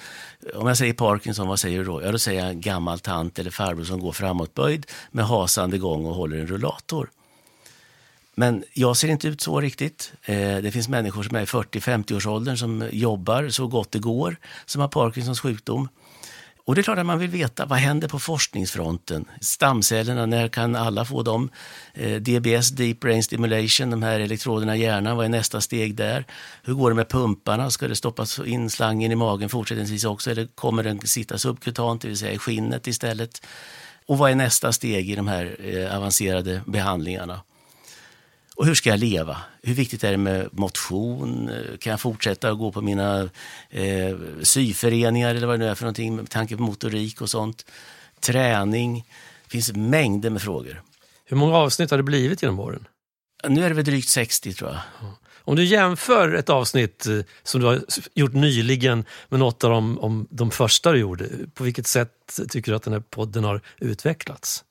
om 0.54 0.66
jag 0.66 0.76
säger 0.76 0.92
Parkinson, 0.92 1.48
vad 1.48 1.60
säger 1.60 1.78
du 1.78 1.84
då? 1.84 2.02
Ja, 2.02 2.12
då 2.12 2.18
säger 2.18 2.40
jag 2.40 2.50
en 2.50 2.60
gammal 2.60 2.98
tant 2.98 3.38
eller 3.38 3.50
farbror 3.50 3.84
som 3.84 4.00
går 4.00 4.12
framåtböjd 4.12 4.86
med 5.10 5.26
hasande 5.26 5.78
gång 5.78 6.06
och 6.06 6.14
håller 6.14 6.38
en 6.38 6.46
rullator. 6.46 7.10
Men 8.38 8.64
jag 8.72 8.96
ser 8.96 9.08
inte 9.08 9.28
ut 9.28 9.40
så 9.40 9.60
riktigt. 9.60 10.12
Eh, 10.22 10.56
det 10.56 10.70
finns 10.72 10.88
människor 10.88 11.22
som 11.22 11.36
är 11.36 11.42
i 11.42 11.44
40-50-årsåldern 11.44 12.56
som 12.56 12.88
jobbar 12.92 13.48
så 13.48 13.66
gott 13.66 13.92
det 13.92 13.98
går, 13.98 14.36
som 14.66 14.80
har 14.80 14.88
Parkinsons 14.88 15.40
sjukdom. 15.40 15.88
Och 16.64 16.74
det 16.74 16.80
är 16.80 16.82
klart 16.82 16.98
att 16.98 17.06
man 17.06 17.18
vill 17.18 17.30
veta 17.30 17.66
vad 17.66 17.78
händer 17.78 18.08
på 18.08 18.18
forskningsfronten. 18.18 19.24
Stamcellerna, 19.40 20.26
när 20.26 20.48
kan 20.48 20.76
alla 20.76 21.04
få 21.04 21.22
dem? 21.22 21.50
Eh, 21.94 22.16
DBS, 22.20 22.70
Deep 22.70 23.00
Brain 23.00 23.22
Stimulation, 23.22 23.90
de 23.90 24.02
här 24.02 24.20
elektroderna 24.20 24.76
i 24.76 24.80
hjärnan, 24.80 25.16
vad 25.16 25.24
är 25.24 25.30
nästa 25.30 25.60
steg 25.60 25.94
där? 25.94 26.24
Hur 26.62 26.74
går 26.74 26.90
det 26.90 26.96
med 26.96 27.08
pumparna? 27.08 27.70
Ska 27.70 27.88
det 27.88 27.96
stoppas 27.96 28.38
in 28.38 28.70
slangen 28.70 29.12
i 29.12 29.14
magen 29.14 29.48
fortsättningsvis 29.48 30.04
också 30.04 30.30
eller 30.30 30.46
kommer 30.46 30.82
den 30.82 31.00
sitta 31.00 31.38
subkutant, 31.38 32.02
det 32.02 32.08
vill 32.08 32.18
säga 32.18 32.32
i 32.32 32.38
skinnet 32.38 32.86
istället? 32.86 33.46
Och 34.06 34.18
vad 34.18 34.30
är 34.30 34.34
nästa 34.34 34.72
steg 34.72 35.10
i 35.10 35.14
de 35.14 35.28
här 35.28 35.56
eh, 35.64 35.96
avancerade 35.96 36.62
behandlingarna? 36.66 37.40
Och 38.58 38.66
hur 38.66 38.74
ska 38.74 38.90
jag 38.90 38.98
leva? 38.98 39.36
Hur 39.62 39.74
viktigt 39.74 40.04
är 40.04 40.10
det 40.10 40.16
med 40.16 40.48
motion? 40.52 41.50
Kan 41.80 41.90
jag 41.90 42.00
fortsätta 42.00 42.50
att 42.50 42.58
gå 42.58 42.72
på 42.72 42.80
mina 42.80 43.28
eh, 43.70 44.16
syföreningar 44.42 45.34
eller 45.34 45.46
vad 45.46 45.60
det 45.60 45.64
nu 45.64 45.70
är 45.70 45.74
för 45.74 45.84
någonting 45.84 46.16
med 46.16 46.30
tanke 46.30 46.56
på 46.56 46.62
motorik 46.62 47.20
och 47.20 47.30
sånt? 47.30 47.66
Träning. 48.20 49.04
Det 49.44 49.50
finns 49.50 49.72
mängder 49.72 50.30
med 50.30 50.42
frågor. 50.42 50.82
Hur 51.24 51.36
många 51.36 51.56
avsnitt 51.56 51.90
har 51.90 51.96
det 51.96 52.02
blivit 52.02 52.42
genom 52.42 52.60
åren? 52.60 52.84
Nu 53.48 53.64
är 53.64 53.68
det 53.68 53.74
väl 53.74 53.84
drygt 53.84 54.08
60 54.08 54.52
tror 54.52 54.70
jag. 54.70 54.80
Om 55.38 55.56
du 55.56 55.64
jämför 55.64 56.34
ett 56.34 56.50
avsnitt 56.50 57.06
eh, 57.06 57.20
som 57.42 57.60
du 57.60 57.66
har 57.66 57.80
gjort 58.14 58.32
nyligen 58.32 59.04
med 59.28 59.40
något 59.40 59.64
av 59.64 59.70
de, 59.70 59.98
om 59.98 60.26
de 60.30 60.50
första 60.50 60.92
du 60.92 60.98
gjorde, 60.98 61.28
på 61.54 61.64
vilket 61.64 61.86
sätt 61.86 62.40
tycker 62.48 62.72
du 62.72 62.76
att 62.76 62.82
den 62.82 62.92
här 62.92 63.00
podden 63.00 63.44
har 63.44 63.60
utvecklats? 63.78 64.64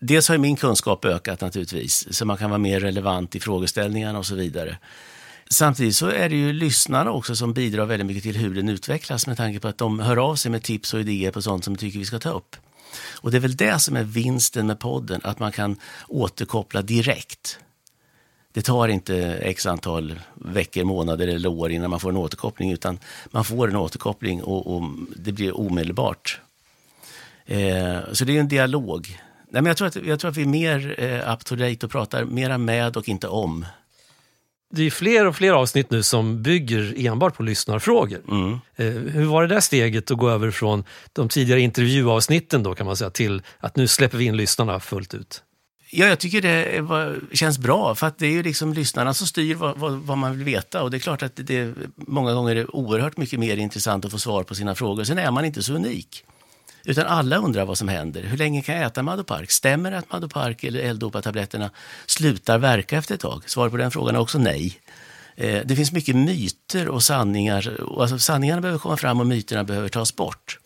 Dels 0.00 0.28
har 0.28 0.38
min 0.38 0.56
kunskap 0.56 1.04
ökat 1.04 1.40
naturligtvis, 1.40 2.16
så 2.16 2.24
man 2.24 2.36
kan 2.36 2.50
vara 2.50 2.58
mer 2.58 2.80
relevant 2.80 3.34
i 3.34 3.40
frågeställningarna 3.40 4.18
och 4.18 4.26
så 4.26 4.34
vidare. 4.34 4.78
Samtidigt 5.50 5.96
så 5.96 6.06
är 6.06 6.28
det 6.28 6.36
ju 6.36 6.52
lyssnarna 6.52 7.10
också 7.10 7.36
som 7.36 7.52
bidrar 7.52 7.86
väldigt 7.86 8.06
mycket 8.06 8.22
till 8.22 8.36
hur 8.36 8.54
den 8.54 8.68
utvecklas 8.68 9.26
med 9.26 9.36
tanke 9.36 9.60
på 9.60 9.68
att 9.68 9.78
de 9.78 10.00
hör 10.00 10.16
av 10.16 10.36
sig 10.36 10.50
med 10.50 10.62
tips 10.62 10.94
och 10.94 11.00
idéer 11.00 11.30
på 11.30 11.42
sånt 11.42 11.64
som 11.64 11.74
de 11.74 11.80
tycker 11.80 11.98
vi 11.98 12.04
ska 12.04 12.18
ta 12.18 12.30
upp. 12.30 12.56
Och 13.20 13.30
det 13.30 13.36
är 13.36 13.40
väl 13.40 13.56
det 13.56 13.78
som 13.78 13.96
är 13.96 14.04
vinsten 14.04 14.66
med 14.66 14.78
podden, 14.78 15.20
att 15.24 15.38
man 15.38 15.52
kan 15.52 15.76
återkoppla 16.08 16.82
direkt. 16.82 17.58
Det 18.52 18.62
tar 18.62 18.88
inte 18.88 19.16
x 19.42 19.66
antal 19.66 20.20
veckor, 20.34 20.84
månader 20.84 21.28
eller 21.28 21.48
år 21.48 21.70
innan 21.70 21.90
man 21.90 22.00
får 22.00 22.10
en 22.10 22.16
återkoppling, 22.16 22.72
utan 22.72 22.98
man 23.30 23.44
får 23.44 23.68
en 23.68 23.76
återkoppling 23.76 24.42
och, 24.42 24.76
och 24.76 24.82
det 25.16 25.32
blir 25.32 25.60
omedelbart. 25.60 26.40
Eh, 27.46 27.98
så 28.12 28.24
det 28.24 28.36
är 28.36 28.40
en 28.40 28.48
dialog 28.48 29.20
Nej, 29.50 29.62
men 29.62 29.66
jag, 29.66 29.76
tror 29.76 29.88
att, 29.88 29.96
jag 29.96 30.20
tror 30.20 30.30
att 30.30 30.36
vi 30.36 30.42
är 30.42 30.46
mer 30.46 30.94
eh, 30.98 31.32
up 31.32 31.44
to 31.44 31.56
date 31.56 31.86
och 31.86 31.92
pratar 31.92 32.24
mera 32.24 32.58
med 32.58 32.96
och 32.96 33.08
inte 33.08 33.28
om. 33.28 33.66
Det 34.70 34.82
är 34.82 34.90
fler 34.90 35.26
och 35.26 35.36
fler 35.36 35.52
avsnitt 35.52 35.90
nu 35.90 36.02
som 36.02 36.42
bygger 36.42 37.06
enbart 37.06 37.36
på 37.36 37.42
lyssnarfrågor. 37.42 38.20
Mm. 38.28 38.52
Eh, 38.52 39.12
hur 39.12 39.24
var 39.24 39.42
det 39.42 39.54
där 39.54 39.60
steget 39.60 40.10
att 40.10 40.18
gå 40.18 40.30
över 40.30 40.50
från 40.50 40.84
de 41.12 41.28
tidigare 41.28 41.60
intervjuavsnitten 41.60 42.62
då 42.62 42.74
kan 42.74 42.86
man 42.86 42.96
säga 42.96 43.10
till 43.10 43.42
att 43.58 43.76
nu 43.76 43.88
släpper 43.88 44.18
vi 44.18 44.24
in 44.24 44.36
lyssnarna 44.36 44.80
fullt 44.80 45.14
ut? 45.14 45.42
Ja, 45.90 46.06
jag 46.06 46.18
tycker 46.18 46.42
det 46.42 46.80
var, 46.80 47.20
känns 47.32 47.58
bra, 47.58 47.94
för 47.94 48.06
att 48.06 48.18
det 48.18 48.26
är 48.26 48.30
ju 48.30 48.42
liksom 48.42 48.72
lyssnarna 48.72 49.14
som 49.14 49.26
styr 49.26 49.54
vad, 49.54 49.78
vad, 49.78 49.92
vad, 49.92 50.18
man 50.18 50.36
vill 50.36 50.44
veta. 50.44 50.82
Och 50.82 50.90
det 50.90 50.96
är 50.96 50.98
klart 50.98 51.22
att 51.22 51.32
det 51.36 51.74
många 51.96 52.34
gånger 52.34 52.56
är 52.56 52.76
oerhört 52.76 53.16
mycket 53.16 53.40
mer 53.40 53.56
intressant 53.56 54.04
att 54.04 54.10
få 54.10 54.18
svar 54.18 54.42
på 54.42 54.54
sina 54.54 54.74
frågor. 54.74 55.04
Sen 55.04 55.18
är 55.18 55.30
man 55.30 55.44
inte 55.44 55.62
så 55.62 55.74
unik. 55.74 56.24
Utan 56.88 57.06
alla 57.06 57.36
undrar 57.36 57.64
vad 57.64 57.78
som 57.78 57.88
händer. 57.88 58.22
Hur 58.22 58.36
länge 58.36 58.62
kan 58.62 58.74
jag 58.74 58.86
äta 58.86 59.02
Madopark? 59.02 59.50
Stämmer 59.50 59.90
det 59.90 59.98
att 59.98 60.12
Madopark 60.12 60.64
eller 60.64 60.80
L-dopa-tabletterna 60.80 61.70
slutar 62.06 62.58
verka 62.58 62.96
efter 62.96 63.14
ett 63.14 63.20
tag? 63.20 63.42
Svaret 63.46 63.72
på 63.72 63.76
den 63.76 63.90
frågan 63.90 64.14
är 64.14 64.18
också 64.18 64.38
nej. 64.38 64.80
Eh, 65.36 65.62
det 65.64 65.76
finns 65.76 65.92
mycket 65.92 66.16
myter 66.16 66.88
och 66.88 67.02
sanningar. 67.02 67.76
Alltså, 68.00 68.18
sanningarna 68.18 68.60
behöver 68.60 68.78
komma 68.78 68.96
fram 68.96 69.20
och 69.20 69.26
myterna 69.26 69.64
behöver 69.64 69.88
tas 69.88 70.16
bort. 70.16 70.58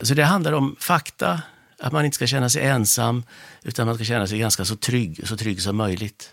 Så 0.00 0.14
det 0.14 0.24
handlar 0.24 0.52
om 0.52 0.76
fakta, 0.80 1.40
att 1.78 1.92
man 1.92 2.04
inte 2.04 2.14
ska 2.14 2.26
känna 2.26 2.48
sig 2.48 2.62
ensam, 2.62 3.22
utan 3.62 3.86
man 3.86 3.94
ska 3.94 4.04
känna 4.04 4.26
sig 4.26 4.38
ganska 4.38 4.64
så 4.64 4.76
trygg, 4.76 5.28
så 5.28 5.36
trygg 5.36 5.62
som 5.62 5.76
möjligt. 5.76 6.30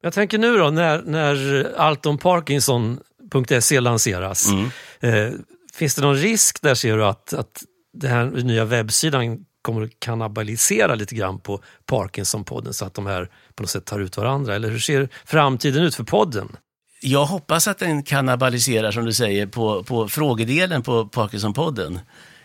Jag 0.00 0.12
tänker 0.12 0.38
nu 0.38 0.58
då 0.58 0.70
när, 0.70 1.02
när 1.02 1.64
altonparkinson.se 1.76 3.80
lanseras. 3.80 4.48
Mm. 4.48 4.70
Eh, 5.00 5.32
finns 5.72 5.94
det 5.94 6.02
någon 6.02 6.16
risk 6.16 6.62
där 6.62 6.74
ser 6.74 6.96
du 6.96 7.04
att, 7.04 7.32
att 7.32 7.62
den 7.92 8.10
här 8.10 8.24
nya 8.24 8.64
webbsidan 8.64 9.44
kommer 9.62 9.82
att 9.82 10.00
kannibalisera 10.00 10.94
lite 10.94 11.14
grann 11.14 11.40
på 11.40 11.62
Parkinson-podden 11.86 12.72
så 12.72 12.84
att 12.84 12.94
de 12.94 13.06
här 13.06 13.30
på 13.54 13.62
något 13.62 13.70
sätt 13.70 13.84
tar 13.84 14.00
ut 14.00 14.16
varandra? 14.16 14.54
Eller 14.54 14.70
hur 14.70 14.78
ser 14.78 15.08
framtiden 15.24 15.82
ut 15.82 15.94
för 15.94 16.04
podden? 16.04 16.56
Jag 17.00 17.24
hoppas 17.24 17.68
att 17.68 17.78
den 17.78 18.02
kannibaliserar, 18.02 18.90
som 18.90 19.04
du 19.04 19.12
säger, 19.12 19.46
på, 19.46 19.84
på 19.84 20.08
frågedelen 20.08 20.82
på 20.82 21.04
Parkinson-podden. 21.04 22.00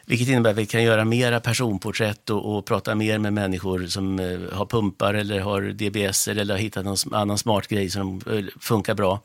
Vilket 0.05 0.27
innebär 0.27 0.49
att 0.49 0.57
vi 0.57 0.65
kan 0.65 0.83
göra 0.83 1.05
mera 1.05 1.39
personporträtt 1.39 2.29
och, 2.29 2.57
och 2.57 2.65
prata 2.65 2.95
mer 2.95 3.17
med 3.17 3.33
människor 3.33 3.87
som 3.87 4.19
eh, 4.19 4.39
har 4.51 4.65
pumpar 4.65 5.13
eller 5.13 5.39
har 5.39 5.61
DBS 5.61 6.27
eller 6.27 6.53
har 6.53 6.59
hittat 6.59 6.85
någon 6.85 6.97
annan 7.11 7.37
smart 7.37 7.67
grej 7.67 7.89
som 7.89 8.21
eh, 8.31 8.45
funkar 8.59 8.93
bra. 8.93 9.19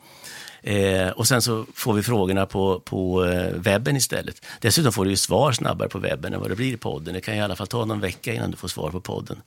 Eh, 0.61 1.09
och 1.09 1.27
sen 1.27 1.41
så 1.41 1.65
får 1.73 1.93
vi 1.93 2.03
frågorna 2.03 2.45
på, 2.45 2.79
på 2.79 3.25
eh, 3.25 3.53
webben 3.53 3.95
istället. 3.95 4.45
Dessutom 4.59 4.91
får 4.91 5.05
du 5.05 5.11
ju 5.11 5.17
svar 5.17 5.51
snabbare 5.51 5.89
på 5.89 5.99
webben 5.99 6.33
än 6.33 6.39
vad 6.39 6.49
det 6.49 6.55
blir 6.55 6.73
i 6.73 6.77
podden. 6.77 7.13
Det 7.13 7.21
kan 7.21 7.35
i 7.35 7.41
alla 7.41 7.55
fall 7.55 7.67
ta 7.67 7.85
någon 7.85 7.99
vecka 7.99 8.33
innan 8.33 8.51
du 8.51 8.57
får 8.57 8.67
svar 8.67 8.91
på 8.91 9.01
podden. 9.01 9.41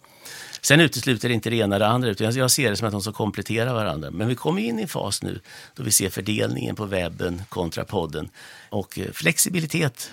Sen 0.61 0.81
utesluter 0.81 1.29
det 1.29 1.35
inte 1.35 1.51
det 1.51 1.57
ena 1.57 1.77
eller 1.77 1.87
andra, 1.87 2.09
utan 2.09 2.35
jag 2.35 2.51
ser 2.51 2.71
det 2.71 2.77
som 2.77 2.87
att 2.87 2.93
de 2.93 3.03
ska 3.03 3.13
komplettera 3.13 3.73
varandra. 3.73 4.11
Men 4.11 4.29
vi 4.29 4.35
kommer 4.35 4.63
in 4.63 4.79
i 4.79 4.83
en 4.83 4.89
fas 4.89 5.23
nu 5.23 5.41
då 5.75 5.83
vi 5.83 5.91
ser 5.91 6.11
fördelningen 6.11 6.77
på 6.77 6.85
webben 6.85 7.43
kontra 7.49 7.85
podden. 7.85 8.29
Och 8.69 8.99
eh, 8.99 9.13
flexibilitet 9.13 10.13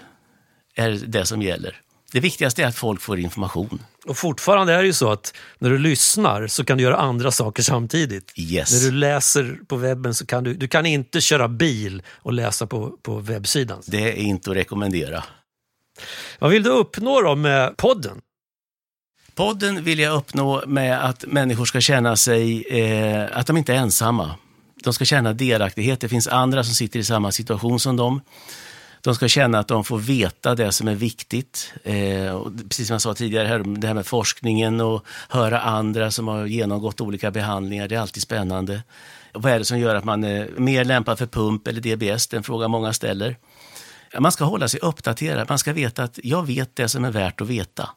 är 0.76 0.92
det 0.92 1.26
som 1.26 1.42
gäller. 1.42 1.82
Det 2.12 2.20
viktigaste 2.20 2.64
är 2.64 2.68
att 2.68 2.76
folk 2.76 3.02
får 3.02 3.20
information. 3.20 3.82
Och 4.06 4.18
fortfarande 4.18 4.74
är 4.74 4.78
det 4.78 4.86
ju 4.86 4.94
så 4.94 5.12
att 5.12 5.34
när 5.60 5.70
du 5.70 5.78
lyssnar 5.78 6.48
så 6.48 6.64
kan 6.64 6.78
du 6.78 6.84
göra 6.84 6.98
andra 6.98 7.32
saker 7.32 7.64
samtidigt. 7.64 8.34
Yes. 8.36 8.72
När 8.74 8.92
du 8.92 8.98
läser 8.98 9.60
på 9.68 9.76
webben 9.76 10.14
så 10.14 10.26
kan 10.26 10.44
du, 10.44 10.54
du 10.54 10.68
kan 10.68 10.86
inte 10.86 11.22
köra 11.22 11.48
bil 11.48 12.04
och 12.16 12.34
läsa 12.34 12.68
på, 12.68 12.98
på 13.02 13.20
webbsidan. 13.20 13.82
Det 13.86 14.12
är 14.12 14.14
inte 14.14 14.52
att 14.52 14.58
rekommendera. 14.58 15.24
Vad 16.40 16.52
vill 16.52 16.64
du 16.64 16.70
uppnå 16.70 17.22
då 17.22 17.36
med 17.36 17.78
podden? 17.78 18.22
Podden 19.36 19.84
vill 19.84 20.00
jag 20.00 20.16
uppnå 20.16 20.64
med 20.68 21.06
att 21.06 21.26
människor 21.28 21.66
ska 21.66 21.82
känna 21.82 22.16
sig, 22.16 22.64
eh, 22.64 23.38
att 23.38 23.48
de 23.48 23.58
inte 23.58 23.74
är 23.74 23.78
ensamma. 23.78 24.36
De 24.84 24.94
ska 24.94 25.06
känna 25.06 25.34
delaktighet. 25.34 26.00
Det 26.00 26.10
finns 26.10 26.28
andra 26.28 26.64
som 26.64 26.74
sitter 26.74 27.00
i 27.00 27.04
samma 27.04 27.32
situation 27.32 27.80
som 27.80 27.96
dem. 27.96 28.22
De 29.02 29.16
ska 29.16 29.28
känna 29.28 29.60
att 29.60 29.68
de 29.68 29.84
får 29.84 29.98
veta 29.98 30.56
det 30.56 30.72
som 30.72 30.88
är 30.88 30.96
viktigt. 30.96 31.74
Eh, 31.84 32.32
och 32.32 32.52
precis 32.70 32.88
som 32.88 32.94
jag 32.94 33.02
sa 33.02 33.14
tidigare, 33.14 33.48
här, 33.48 33.60
det 33.60 33.88
här 33.88 33.94
med 33.94 34.06
forskningen 34.06 34.82
och 34.82 35.06
höra 35.30 35.62
andra 35.62 36.12
som 36.12 36.28
har 36.28 36.46
genomgått 36.46 37.02
olika 37.02 37.32
behandlingar, 37.32 37.88
det 37.88 37.96
är 37.96 38.00
alltid 38.00 38.24
spännande. 38.24 38.84
Vad 39.34 39.52
är 39.52 39.60
det 39.60 39.66
som 39.66 39.80
gör 39.80 39.96
att 39.96 40.04
man 40.04 40.24
är 40.24 40.50
mer 40.58 40.86
lämpad 40.86 41.18
för 41.18 41.26
pump 41.26 41.68
eller 41.68 41.82
DBS? 41.82 42.28
Den 42.28 42.44
fråga 42.44 42.68
många 42.68 42.94
ställer. 42.94 43.38
Man 44.20 44.32
ska 44.32 44.44
hålla 44.44 44.68
sig 44.68 44.80
uppdaterad. 44.80 45.50
Man 45.50 45.60
ska 45.60 45.74
veta 45.74 46.04
att 46.04 46.20
jag 46.24 46.48
vet 46.48 46.76
det 46.76 46.88
som 46.88 47.06
är 47.06 47.12
värt 47.12 47.42
att 47.42 47.48
veta 47.48 47.90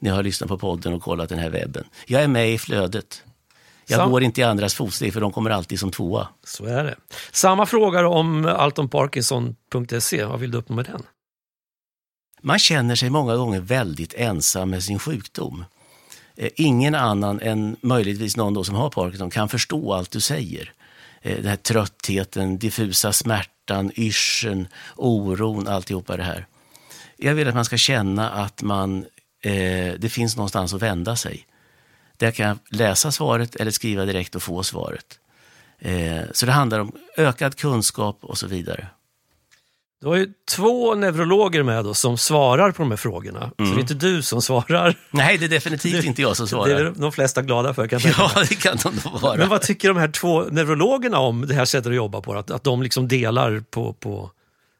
när 0.00 0.10
jag 0.10 0.16
har 0.16 0.22
lyssnat 0.22 0.48
på 0.48 0.58
podden 0.58 0.94
och 0.94 1.02
kollat 1.02 1.28
den 1.28 1.38
här 1.38 1.50
webben. 1.50 1.84
Jag 2.06 2.22
är 2.22 2.28
med 2.28 2.52
i 2.52 2.58
flödet. 2.58 3.22
Jag 3.88 3.98
Sam 3.98 4.10
går 4.10 4.22
inte 4.22 4.40
i 4.40 4.44
andras 4.44 4.74
fotsteg 4.74 5.12
för 5.12 5.20
de 5.20 5.32
kommer 5.32 5.50
alltid 5.50 5.80
som 5.80 5.90
tvåa. 5.90 6.28
Så 6.44 6.64
är 6.64 6.84
det. 6.84 6.96
Samma 7.32 7.66
fråga 7.66 8.08
om 8.08 8.46
altonparkinson.se. 8.46 10.24
Vad 10.24 10.40
vill 10.40 10.50
du 10.50 10.58
uppnå 10.58 10.76
med 10.76 10.84
den? 10.84 11.02
Man 12.42 12.58
känner 12.58 12.94
sig 12.94 13.10
många 13.10 13.36
gånger 13.36 13.60
väldigt 13.60 14.14
ensam 14.14 14.70
med 14.70 14.82
sin 14.82 14.98
sjukdom. 14.98 15.64
Eh, 16.36 16.50
ingen 16.56 16.94
annan 16.94 17.40
än 17.40 17.76
möjligtvis 17.80 18.36
någon 18.36 18.64
som 18.64 18.74
har 18.74 18.90
Parkinson 18.90 19.30
kan 19.30 19.48
förstå 19.48 19.92
allt 19.92 20.10
du 20.10 20.20
säger. 20.20 20.72
Eh, 21.22 21.36
den 21.36 21.46
här 21.46 21.56
tröttheten, 21.56 22.58
diffusa 22.58 23.12
smärtan, 23.12 23.92
yrseln, 23.96 24.68
oron, 24.96 25.68
alltihopa 25.68 26.16
det 26.16 26.22
här. 26.22 26.46
Jag 27.16 27.34
vill 27.34 27.48
att 27.48 27.54
man 27.54 27.64
ska 27.64 27.76
känna 27.76 28.30
att 28.30 28.62
man, 28.62 29.04
eh, 29.42 29.94
det 29.98 30.12
finns 30.12 30.36
någonstans 30.36 30.74
att 30.74 30.82
vända 30.82 31.16
sig. 31.16 31.46
Där 32.16 32.30
kan 32.30 32.46
jag 32.46 32.58
läsa 32.70 33.12
svaret 33.12 33.56
eller 33.56 33.70
skriva 33.70 34.04
direkt 34.04 34.34
och 34.34 34.42
få 34.42 34.62
svaret. 34.62 35.18
Eh, 35.78 36.22
så 36.32 36.46
det 36.46 36.52
handlar 36.52 36.80
om 36.80 36.92
ökad 37.16 37.56
kunskap 37.56 38.18
och 38.22 38.38
så 38.38 38.46
vidare. 38.46 38.88
Du 40.00 40.06
har 40.06 40.16
ju 40.16 40.28
två 40.50 40.94
neurologer 40.94 41.62
med 41.62 41.84
då 41.84 41.94
som 41.94 42.18
svarar 42.18 42.72
på 42.72 42.82
de 42.82 42.90
här 42.90 42.96
frågorna. 42.96 43.50
Mm. 43.58 43.70
Så 43.70 43.74
det 43.74 43.78
är 43.78 43.80
inte 43.80 43.94
du 43.94 44.22
som 44.22 44.42
svarar. 44.42 44.94
Nej, 45.10 45.38
det 45.38 45.44
är 45.44 45.48
definitivt 45.48 46.04
inte 46.04 46.22
jag 46.22 46.36
som 46.36 46.48
svarar. 46.48 46.74
Det 46.74 46.80
är 46.80 46.92
de 46.96 47.12
flesta 47.12 47.42
glada 47.42 47.74
för. 47.74 47.88
Kan 47.88 48.00
ja, 48.18 48.30
det 48.48 48.54
kan 48.54 48.76
de 48.82 48.92
nog 49.04 49.20
vara. 49.20 49.36
Men 49.36 49.48
vad 49.48 49.62
tycker 49.62 49.88
de 49.88 49.96
här 49.96 50.08
två 50.08 50.42
neurologerna 50.42 51.18
om 51.18 51.46
det 51.46 51.54
här 51.54 51.64
sättet 51.64 51.86
att 51.86 51.94
jobba 51.94 52.20
på? 52.20 52.34
Att, 52.34 52.50
att 52.50 52.64
de 52.64 52.82
liksom 52.82 53.08
delar 53.08 53.62
på, 53.70 53.92
på 53.92 54.30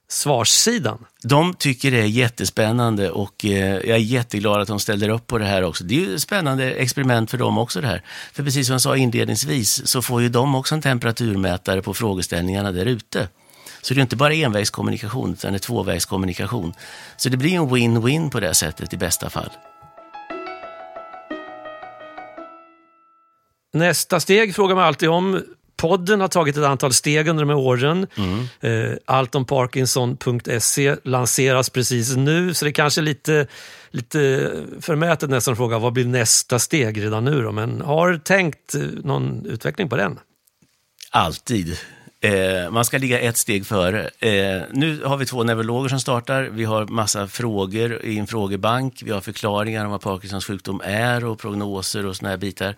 svarssidan? 0.09 1.05
De 1.23 1.55
tycker 1.55 1.91
det 1.91 2.01
är 2.01 2.07
jättespännande 2.07 3.11
och 3.11 3.45
eh, 3.45 3.75
jag 3.75 3.89
är 3.89 3.97
jätteglad 3.97 4.61
att 4.61 4.69
de 4.69 4.81
ställer 4.81 5.09
upp 5.09 5.27
på 5.27 5.39
det 5.39 5.45
här 5.45 5.63
också. 5.63 5.85
Det 5.85 5.95
är 5.95 6.01
ju 6.01 6.15
ett 6.15 6.23
spännande 6.23 6.73
experiment 6.73 7.31
för 7.31 7.39
dem 7.39 7.59
också 7.59 7.81
det 7.81 7.87
här. 7.87 8.03
För 8.33 8.43
precis 8.43 8.67
som 8.67 8.75
jag 8.75 8.81
sa 8.81 8.97
inledningsvis 8.97 9.87
så 9.87 10.03
får 10.03 10.23
ju 10.23 10.29
de 10.29 10.55
också 10.55 10.75
en 10.75 10.83
temperaturmätare 10.83 11.83
på 11.83 11.95
frågeställningarna 11.95 12.73
där 12.73 12.87
ute. 12.87 13.29
Så 13.83 13.95
det 13.95 14.01
är 14.01 14.03
inte 14.03 14.17
bara 14.17 14.35
envägskommunikation 14.35 15.33
utan 15.33 15.53
det 15.53 15.57
är 15.57 15.59
tvåvägskommunikation. 15.59 16.75
Så 17.17 17.29
det 17.29 17.37
blir 17.37 17.55
en 17.55 17.71
win-win 17.71 18.31
på 18.31 18.41
det 18.41 18.55
sättet 18.55 18.93
i 18.93 18.97
bästa 18.97 19.31
fall. 19.31 19.51
Nästa 23.73 24.21
steg 24.21 24.55
frågar 24.55 24.75
man 24.75 24.85
alltid 24.85 25.09
om 25.09 25.43
podden 25.77 26.21
har 26.21 26.29
tagit 26.29 26.57
ett 26.57 26.65
antal 26.65 26.93
steg 26.93 27.29
under 27.29 27.45
de 27.45 27.51
här 27.51 27.59
åren. 27.59 28.07
Mm. 28.17 28.47
Eh, 28.61 28.97
Altonparkinson.se 29.05 30.97
lanseras 31.05 31.71
precis 31.71 32.17
nu, 32.17 32.55
så 32.55 32.65
det 32.65 32.71
är 32.71 32.73
kanske 32.73 33.01
är 33.01 33.03
lite, 33.03 33.47
lite 33.91 34.53
förmätet 34.81 35.31
nästan 35.31 35.53
att 35.53 35.59
fråga 35.59 35.79
vad 35.79 35.93
blir 35.93 36.05
nästa 36.05 36.59
steg 36.59 37.03
redan 37.03 37.25
nu 37.25 37.43
då? 37.43 37.53
Men 37.53 37.81
har 37.81 38.19
tänkt 38.19 38.75
eh, 38.75 38.81
någon 38.81 39.47
utveckling 39.47 39.89
på 39.89 39.97
den? 39.97 40.19
Alltid. 41.11 41.79
Eh, 42.21 42.71
man 42.71 42.85
ska 42.85 42.99
ligga 42.99 43.21
ett 43.21 43.37
steg 43.37 43.67
före. 43.67 44.11
Eh, 44.19 44.63
nu 44.73 45.05
har 45.05 45.17
vi 45.17 45.27
två 45.27 45.43
neurologer 45.43 45.89
som 45.89 46.01
startar. 46.01 46.43
Vi 46.43 46.65
har 46.65 46.87
massa 46.87 47.29
frågor 47.29 48.05
i 48.05 48.19
en 48.19 48.27
frågebank. 48.27 49.03
Vi 49.05 49.11
har 49.11 49.21
förklaringar 49.21 49.85
om 49.85 49.91
vad 49.91 50.01
Parkinsons 50.01 50.45
sjukdom 50.45 50.81
är 50.85 51.25
och 51.25 51.39
prognoser 51.39 52.07
och 52.07 52.17
såna 52.17 52.29
här 52.29 52.37
bitar. 52.37 52.75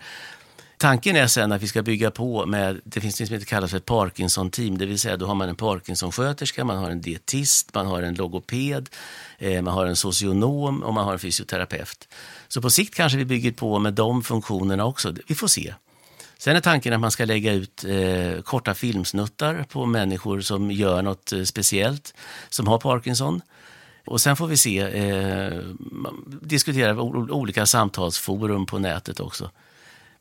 Tanken 0.79 1.15
är 1.15 1.27
sen 1.27 1.51
att 1.51 1.61
vi 1.61 1.67
ska 1.67 1.81
bygga 1.81 2.11
på 2.11 2.45
med, 2.45 2.81
det 2.83 3.01
finns 3.01 3.17
det 3.17 3.27
som 3.27 3.39
kallas 3.39 3.71
för 3.71 3.77
ett 3.77 3.85
Parkinson-team, 3.85 4.77
det 4.77 4.85
vill 4.85 4.99
säga 4.99 5.17
då 5.17 5.25
har 5.25 5.35
man 5.35 5.49
en 5.49 5.55
Parkinson-sköterska, 5.55 6.63
man 6.63 6.77
har 6.77 6.89
en 6.89 7.01
dietist, 7.01 7.73
man 7.73 7.87
har 7.87 8.01
en 8.01 8.15
logoped, 8.15 8.89
eh, 9.37 9.61
man 9.61 9.73
har 9.73 9.85
en 9.85 9.95
socionom 9.95 10.83
och 10.83 10.93
man 10.93 11.05
har 11.05 11.13
en 11.13 11.19
fysioterapeut. 11.19 12.07
Så 12.47 12.61
på 12.61 12.69
sikt 12.69 12.95
kanske 12.95 13.17
vi 13.17 13.25
bygger 13.25 13.51
på 13.51 13.79
med 13.79 13.93
de 13.93 14.23
funktionerna 14.23 14.85
också, 14.85 15.15
vi 15.27 15.35
får 15.35 15.47
se. 15.47 15.73
Sen 16.37 16.55
är 16.55 16.59
tanken 16.61 16.93
att 16.93 16.99
man 16.99 17.11
ska 17.11 17.25
lägga 17.25 17.53
ut 17.53 17.83
eh, 17.83 18.41
korta 18.41 18.73
filmsnuttar 18.73 19.65
på 19.69 19.85
människor 19.85 20.41
som 20.41 20.71
gör 20.71 21.01
något 21.01 21.31
eh, 21.31 21.43
speciellt, 21.43 22.13
som 22.49 22.67
har 22.67 22.77
Parkinson. 22.77 23.41
Och 24.05 24.21
sen 24.21 24.35
får 24.35 24.47
vi 24.47 24.57
se, 24.57 24.79
eh, 24.79 25.59
diskutera 26.41 27.01
olika 27.01 27.65
samtalsforum 27.65 28.65
på 28.65 28.79
nätet 28.79 29.19
också 29.19 29.51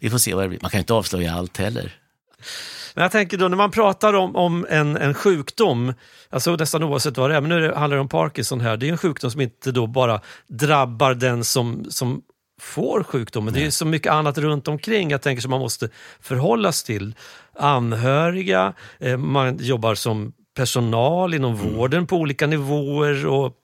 vi 0.00 0.10
får 0.10 0.18
se 0.18 0.34
vad 0.34 0.44
det 0.44 0.48
blir. 0.48 0.58
Man 0.62 0.70
kan 0.70 0.80
inte 0.80 0.94
avslöja 0.94 1.34
allt 1.34 1.56
heller. 1.56 1.92
Men 2.94 3.02
jag 3.02 3.12
tänker 3.12 3.36
då 3.38 3.48
när 3.48 3.56
man 3.56 3.70
pratar 3.70 4.14
om, 4.14 4.36
om 4.36 4.66
en, 4.70 4.96
en 4.96 5.14
sjukdom, 5.14 5.94
alltså 6.30 6.56
nästan 6.56 6.82
oavsett 6.82 7.16
vad 7.16 7.30
det 7.30 7.36
är, 7.36 7.40
men 7.40 7.50
nu 7.50 7.72
handlar 7.72 7.96
det 7.96 8.00
om 8.00 8.08
Parkinson 8.08 8.60
här, 8.60 8.76
det 8.76 8.88
är 8.88 8.92
en 8.92 8.98
sjukdom 8.98 9.30
som 9.30 9.40
inte 9.40 9.72
då 9.72 9.86
bara 9.86 10.20
drabbar 10.46 11.14
den 11.14 11.44
som, 11.44 11.86
som 11.90 12.22
får 12.60 13.02
sjukdomen. 13.02 13.52
Nej. 13.52 13.62
Det 13.62 13.66
är 13.66 13.70
så 13.70 13.86
mycket 13.86 14.12
annat 14.12 14.38
runt 14.38 14.68
omkring 14.68 15.10
jag 15.10 15.22
tänker 15.22 15.42
som 15.42 15.50
man 15.50 15.60
måste 15.60 15.88
förhållas 16.20 16.82
till. 16.82 17.14
Anhöriga, 17.58 18.72
eh, 18.98 19.16
man 19.16 19.58
jobbar 19.60 19.94
som 19.94 20.32
personal 20.56 21.34
inom 21.34 21.54
mm. 21.54 21.74
vården 21.74 22.06
på 22.06 22.16
olika 22.16 22.46
nivåer 22.46 23.26
och 23.26 23.54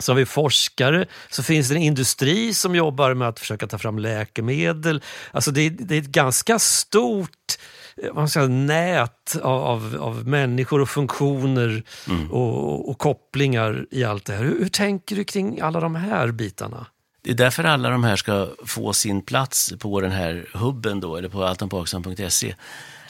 så 0.00 0.12
har 0.12 0.16
vi 0.16 0.26
forskare, 0.26 1.06
så 1.30 1.42
finns 1.42 1.68
det 1.68 1.74
en 1.74 1.82
industri 1.82 2.54
som 2.54 2.74
jobbar 2.74 3.14
med 3.14 3.28
att 3.28 3.38
försöka 3.38 3.66
ta 3.66 3.78
fram 3.78 3.98
läkemedel. 3.98 5.02
Alltså 5.32 5.50
det, 5.50 5.68
det 5.68 5.94
är 5.94 6.00
ett 6.00 6.06
ganska 6.06 6.58
stort 6.58 7.58
eh, 8.02 8.14
man 8.14 8.28
säga, 8.28 8.48
nät 8.48 9.36
av, 9.42 9.62
av, 9.62 9.96
av, 10.00 10.28
människor 10.28 10.80
och 10.80 10.88
funktioner 10.88 11.82
mm. 12.08 12.30
och, 12.30 12.90
och, 12.90 12.98
kopplingar 12.98 13.86
i 13.90 14.04
allt 14.04 14.24
det 14.24 14.32
här. 14.32 14.42
Hur, 14.44 14.58
hur 14.58 14.68
tänker 14.68 15.16
du 15.16 15.24
kring 15.24 15.60
alla 15.60 15.80
de 15.80 15.94
här 15.94 16.28
bitarna? 16.28 16.86
Det 17.22 17.30
är 17.30 17.34
därför 17.34 17.64
alla 17.64 17.90
de 17.90 18.04
här 18.04 18.16
ska 18.16 18.48
få 18.66 18.92
sin 18.92 19.22
plats 19.22 19.72
på 19.78 20.00
den 20.00 20.10
här 20.10 20.48
hubben 20.54 21.00
då, 21.00 21.16
eller 21.16 21.28
på 21.28 21.44
altonparksson.se. 21.44 22.54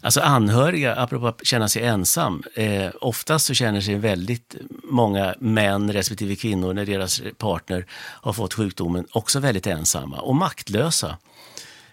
Alltså 0.00 0.20
anhöriga, 0.20 0.94
apropå 0.94 1.26
att 1.26 1.47
känna 1.47 1.68
sig 1.68 1.82
ensam, 1.82 2.42
eh, 2.54 2.90
oftast 3.00 3.47
så 3.47 3.54
känner 3.54 3.80
sig 3.80 3.94
väldigt 3.94 4.54
många 4.90 5.35
män 5.38 5.92
respektive 5.92 6.37
kvinnor 6.37 6.75
när 6.75 6.87
deras 6.87 7.23
partner 7.38 7.87
har 7.92 8.32
fått 8.32 8.54
sjukdomen 8.54 9.06
också 9.12 9.40
väldigt 9.40 9.66
ensamma 9.66 10.20
och 10.20 10.37
maktlösa. 10.37 11.18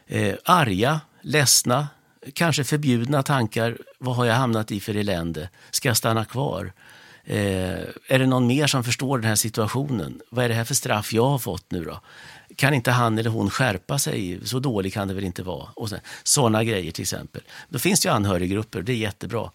Eh, 0.07 0.35
arga, 0.45 1.01
ledsna, 1.21 1.87
kanske 2.33 2.63
förbjudna 2.63 3.23
tankar. 3.23 3.77
Vad 3.99 4.15
har 4.15 4.25
jag 4.25 4.35
hamnat 4.35 4.71
i 4.71 4.79
för 4.79 4.95
elände? 4.95 5.49
Ska 5.71 5.89
jag 5.89 5.97
stanna 5.97 6.25
kvar? 6.25 6.73
Eh, 7.29 7.79
är 8.07 8.19
det 8.19 8.25
någon 8.25 8.47
mer 8.47 8.67
som 8.67 8.83
förstår 8.83 9.17
den 9.17 9.27
här 9.27 9.35
situationen? 9.35 10.21
Vad 10.29 10.45
är 10.45 10.49
det 10.49 10.55
här 10.55 10.63
för 10.63 10.73
straff 10.73 11.13
jag 11.13 11.25
har 11.25 11.37
fått 11.37 11.71
nu 11.71 11.85
då? 11.85 12.01
Kan 12.55 12.73
inte 12.73 12.91
han 12.91 13.17
eller 13.17 13.29
hon 13.29 13.49
skärpa 13.49 13.99
sig? 13.99 14.39
Så 14.43 14.59
dålig 14.59 14.93
kan 14.93 15.07
det 15.07 15.13
väl 15.13 15.23
inte 15.23 15.43
vara? 15.43 15.67
Och 15.75 15.89
sen, 15.89 15.99
sådana 16.23 16.63
grejer 16.63 16.91
till 16.91 17.01
exempel. 17.01 17.41
Då 17.69 17.79
finns 17.79 17.99
det 17.99 18.09
ju 18.09 18.13
anhöriggrupper, 18.13 18.81
det 18.81 18.91
är 18.91 18.95
jättebra. 18.95 19.51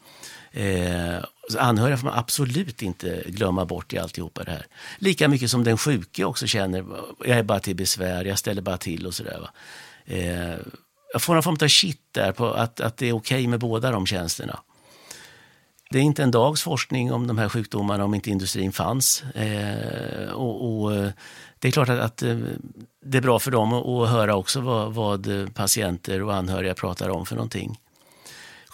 Eh, 0.52 1.24
anhöriga 1.58 1.96
får 1.96 2.06
man 2.06 2.18
absolut 2.18 2.82
inte 2.82 3.22
glömma 3.26 3.64
bort 3.64 3.92
i 3.92 3.98
alltihopa 3.98 4.44
det 4.44 4.50
här. 4.50 4.66
Lika 4.98 5.28
mycket 5.28 5.50
som 5.50 5.64
den 5.64 5.78
sjuke 5.78 6.24
också 6.24 6.46
känner, 6.46 6.84
jag 7.24 7.38
är 7.38 7.42
bara 7.42 7.60
till 7.60 7.76
besvär, 7.76 8.24
jag 8.24 8.38
ställer 8.38 8.62
bara 8.62 8.78
till 8.78 9.06
och 9.06 9.14
sådär. 9.14 9.50
Eh, 10.04 10.56
jag 11.12 11.22
får 11.22 11.34
någon 11.34 11.42
form 11.42 11.58
av 11.62 11.68
shit 11.68 12.00
där 12.12 12.32
på 12.32 12.46
att, 12.46 12.80
att 12.80 12.96
det 12.96 13.08
är 13.08 13.12
okej 13.12 13.36
okay 13.36 13.48
med 13.48 13.60
båda 13.60 13.90
de 13.90 14.06
känslorna. 14.06 14.58
Det 15.90 15.98
är 15.98 16.02
inte 16.02 16.22
en 16.22 16.30
dags 16.30 16.62
forskning 16.62 17.12
om 17.12 17.26
de 17.26 17.38
här 17.38 17.48
sjukdomarna 17.48 18.04
om 18.04 18.14
inte 18.14 18.30
industrin 18.30 18.72
fanns. 18.72 19.22
Eh, 19.22 20.32
och, 20.32 20.82
och, 20.82 20.94
eh, 20.94 21.10
det 21.58 21.68
är 21.68 21.72
klart 21.72 21.88
att, 21.88 22.00
att, 22.00 22.22
eh, 22.22 22.36
det 23.04 23.18
är 23.18 23.22
bra 23.22 23.38
för 23.38 23.50
dem 23.50 23.72
att, 23.72 23.86
att 23.86 24.08
höra 24.08 24.36
också 24.36 24.60
vad, 24.60 24.94
vad, 24.94 25.54
patienter 25.54 26.22
och 26.22 26.34
anhöriga 26.34 26.74
pratar 26.74 27.08
om 27.08 27.26
för 27.26 27.36
någonting. 27.36 27.78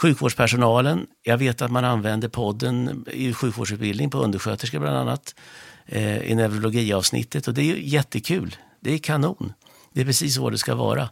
Sjukvårdspersonalen, 0.00 1.06
jag 1.22 1.38
vet 1.38 1.62
att 1.62 1.70
man 1.70 1.84
använder 1.84 2.28
podden 2.28 3.04
i 3.12 3.32
sjukvårdsutbildning 3.32 4.10
på 4.10 4.18
undersköterskor 4.18 4.78
bland 4.78 4.96
annat 4.96 5.34
eh, 5.86 6.18
i 6.18 6.34
neurologiavsnittet 6.34 7.48
och 7.48 7.54
det 7.54 7.60
är 7.60 7.76
ju 7.76 7.88
jättekul. 7.88 8.56
Det 8.80 8.94
är 8.94 8.98
kanon. 8.98 9.52
Det 9.92 10.00
är 10.00 10.04
precis 10.04 10.34
så 10.34 10.50
det 10.50 10.58
ska 10.58 10.74
vara 10.74 11.08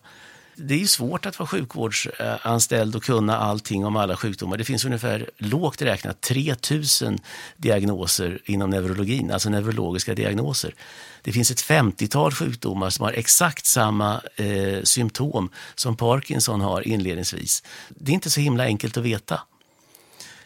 det 0.56 0.74
är 0.74 0.78
ju 0.78 0.86
svårt 0.86 1.26
att 1.26 1.38
vara 1.38 1.46
sjukvårdsanställd 1.46 2.96
och 2.96 3.02
kunna 3.02 3.36
allting 3.36 3.84
om 3.84 3.96
alla 3.96 4.16
sjukdomar. 4.16 4.56
Det 4.56 4.64
finns 4.64 4.84
ungefär 4.84 5.30
lågt 5.38 5.82
räknat 5.82 6.20
3000 6.20 7.18
diagnoser 7.56 8.38
inom 8.44 8.70
neurologin, 8.70 9.30
alltså 9.30 9.50
neurologiska 9.50 10.14
diagnoser. 10.14 10.74
Det 11.22 11.32
finns 11.32 11.50
ett 11.50 11.62
50-tal 11.62 12.32
sjukdomar 12.32 12.90
som 12.90 13.04
har 13.04 13.12
exakt 13.12 13.66
samma 13.66 14.20
eh, 14.36 14.82
symptom 14.82 15.50
som 15.74 15.96
Parkinson 15.96 16.60
har 16.60 16.88
inledningsvis. 16.88 17.62
Det 17.88 18.12
är 18.12 18.14
inte 18.14 18.30
så 18.30 18.40
himla 18.40 18.64
enkelt 18.64 18.96
att 18.96 19.04
veta. 19.04 19.40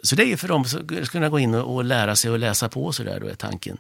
Så 0.02 0.16
det 0.16 0.32
är 0.32 0.36
för 0.36 0.48
dem 0.48 0.64
som 0.64 0.86
ska 0.86 1.04
kunna 1.04 1.28
gå 1.28 1.38
in 1.38 1.54
och 1.54 1.84
lära 1.84 2.16
sig 2.16 2.30
och 2.30 2.38
läsa 2.38 2.68
på 2.68 2.92
så 2.92 3.02
där 3.02 3.20
då 3.20 3.26
är 3.26 3.34
tanken. 3.34 3.78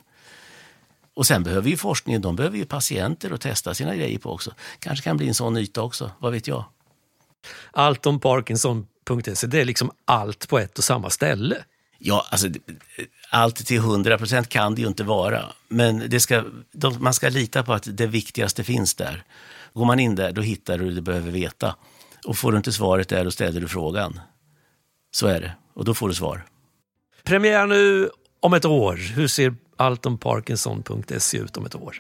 Och 1.14 1.26
sen 1.26 1.42
behöver 1.42 1.70
ju 1.70 1.76
forskningen, 1.76 2.22
de 2.22 2.36
behöver 2.36 2.58
ju 2.58 2.64
patienter 2.64 3.30
att 3.30 3.40
testa 3.40 3.74
sina 3.74 3.96
grejer 3.96 4.18
på 4.18 4.32
också. 4.32 4.54
Kanske 4.78 5.04
kan 5.04 5.16
bli 5.16 5.28
en 5.28 5.34
sån 5.34 5.56
yta 5.56 5.82
också, 5.82 6.10
vad 6.18 6.32
vet 6.32 6.46
jag? 6.46 6.64
Allt 7.70 8.06
om 8.06 8.20
Parkinson.se, 8.20 9.46
det 9.46 9.60
är 9.60 9.64
liksom 9.64 9.90
allt 10.04 10.48
på 10.48 10.58
ett 10.58 10.78
och 10.78 10.84
samma 10.84 11.10
ställe? 11.10 11.64
Ja, 11.98 12.26
alltså 12.30 12.48
allt 13.30 13.66
till 13.66 13.76
100 13.76 14.18
procent 14.18 14.48
kan 14.48 14.74
det 14.74 14.80
ju 14.80 14.88
inte 14.88 15.04
vara. 15.04 15.44
Men 15.68 16.02
det 16.10 16.20
ska, 16.20 16.44
man 16.98 17.14
ska 17.14 17.28
lita 17.28 17.62
på 17.62 17.72
att 17.72 17.96
det 17.96 18.06
viktigaste 18.06 18.64
finns 18.64 18.94
där. 18.94 19.24
Går 19.72 19.84
man 19.84 20.00
in 20.00 20.14
där, 20.14 20.32
då 20.32 20.42
hittar 20.42 20.78
du 20.78 20.88
det 20.88 20.94
du 20.94 21.00
behöver 21.00 21.30
veta. 21.30 21.76
Och 22.26 22.36
får 22.36 22.52
du 22.52 22.56
inte 22.56 22.72
svaret 22.72 23.08
där, 23.08 23.24
då 23.24 23.30
ställer 23.30 23.60
du 23.60 23.68
frågan. 23.68 24.20
Så 25.10 25.26
är 25.26 25.40
det. 25.40 25.52
Och 25.74 25.84
då 25.84 25.94
får 25.94 26.08
du 26.08 26.14
svar. 26.14 26.46
Premiär 27.22 27.66
nu 27.66 28.10
om 28.40 28.54
ett 28.54 28.64
år. 28.64 28.96
Hur 28.96 29.28
ser 29.28 29.54
alltomparkinson.se 29.80 31.38
ut 31.38 31.56
om 31.56 31.66
ett 31.66 31.74
år? 31.74 31.96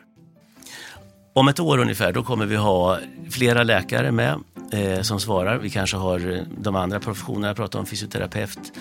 Om 1.32 1.48
ett 1.48 1.60
år 1.60 1.78
ungefär, 1.78 2.12
då 2.12 2.22
kommer 2.22 2.46
vi 2.46 2.56
ha 2.56 2.98
flera 3.30 3.62
läkare 3.62 4.12
med 4.12 4.40
eh, 4.72 5.00
som 5.00 5.20
svarar. 5.20 5.58
Vi 5.58 5.70
kanske 5.70 5.96
har 5.96 6.32
eh, 6.32 6.42
de 6.58 6.76
andra 6.76 7.00
professionerna, 7.00 7.46
jag 7.46 7.56
pratar 7.56 7.78
om 7.78 7.86
fysioterapeut, 7.86 8.72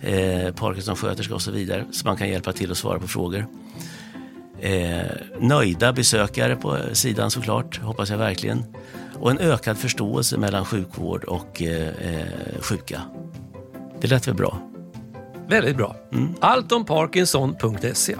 eh, 0.00 0.54
Parkinsonsköterska 0.54 1.34
och 1.34 1.42
så 1.42 1.50
vidare, 1.50 1.84
så 1.92 2.06
man 2.06 2.16
kan 2.16 2.28
hjälpa 2.28 2.52
till 2.52 2.70
att 2.70 2.78
svara 2.78 2.98
på 2.98 3.08
frågor. 3.08 3.46
Eh, 4.60 5.00
nöjda 5.40 5.92
besökare 5.92 6.56
på 6.56 6.78
sidan 6.92 7.30
såklart, 7.30 7.80
hoppas 7.80 8.10
jag 8.10 8.18
verkligen. 8.18 8.64
Och 9.14 9.30
en 9.30 9.38
ökad 9.38 9.78
förståelse 9.78 10.38
mellan 10.38 10.64
sjukvård 10.64 11.24
och 11.24 11.62
eh, 11.62 11.88
eh 11.88 12.60
sjuka. 12.60 13.02
Det 14.00 14.08
lät 14.08 14.28
väl 14.28 14.34
bra? 14.34 14.58
Väldigt 15.48 15.76
bra. 15.76 15.96
Mm. 16.12 16.34
Allt 16.40 16.72
om 16.72 16.84
Parkinson.se. 16.84 18.16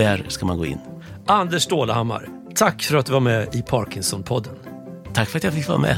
Där 0.00 0.24
ska 0.28 0.46
man 0.46 0.58
gå 0.58 0.66
in. 0.66 0.78
Anders 1.26 1.62
Stålehammar, 1.62 2.28
tack 2.54 2.82
för 2.82 2.96
att 2.96 3.06
du 3.06 3.12
var 3.12 3.20
med 3.20 3.54
i 3.54 3.62
Parkinson-podden. 3.62 4.54
Tack 5.12 5.28
för 5.28 5.38
att 5.38 5.44
jag 5.44 5.52
fick 5.52 5.68
vara 5.68 5.78
med. 5.78 5.96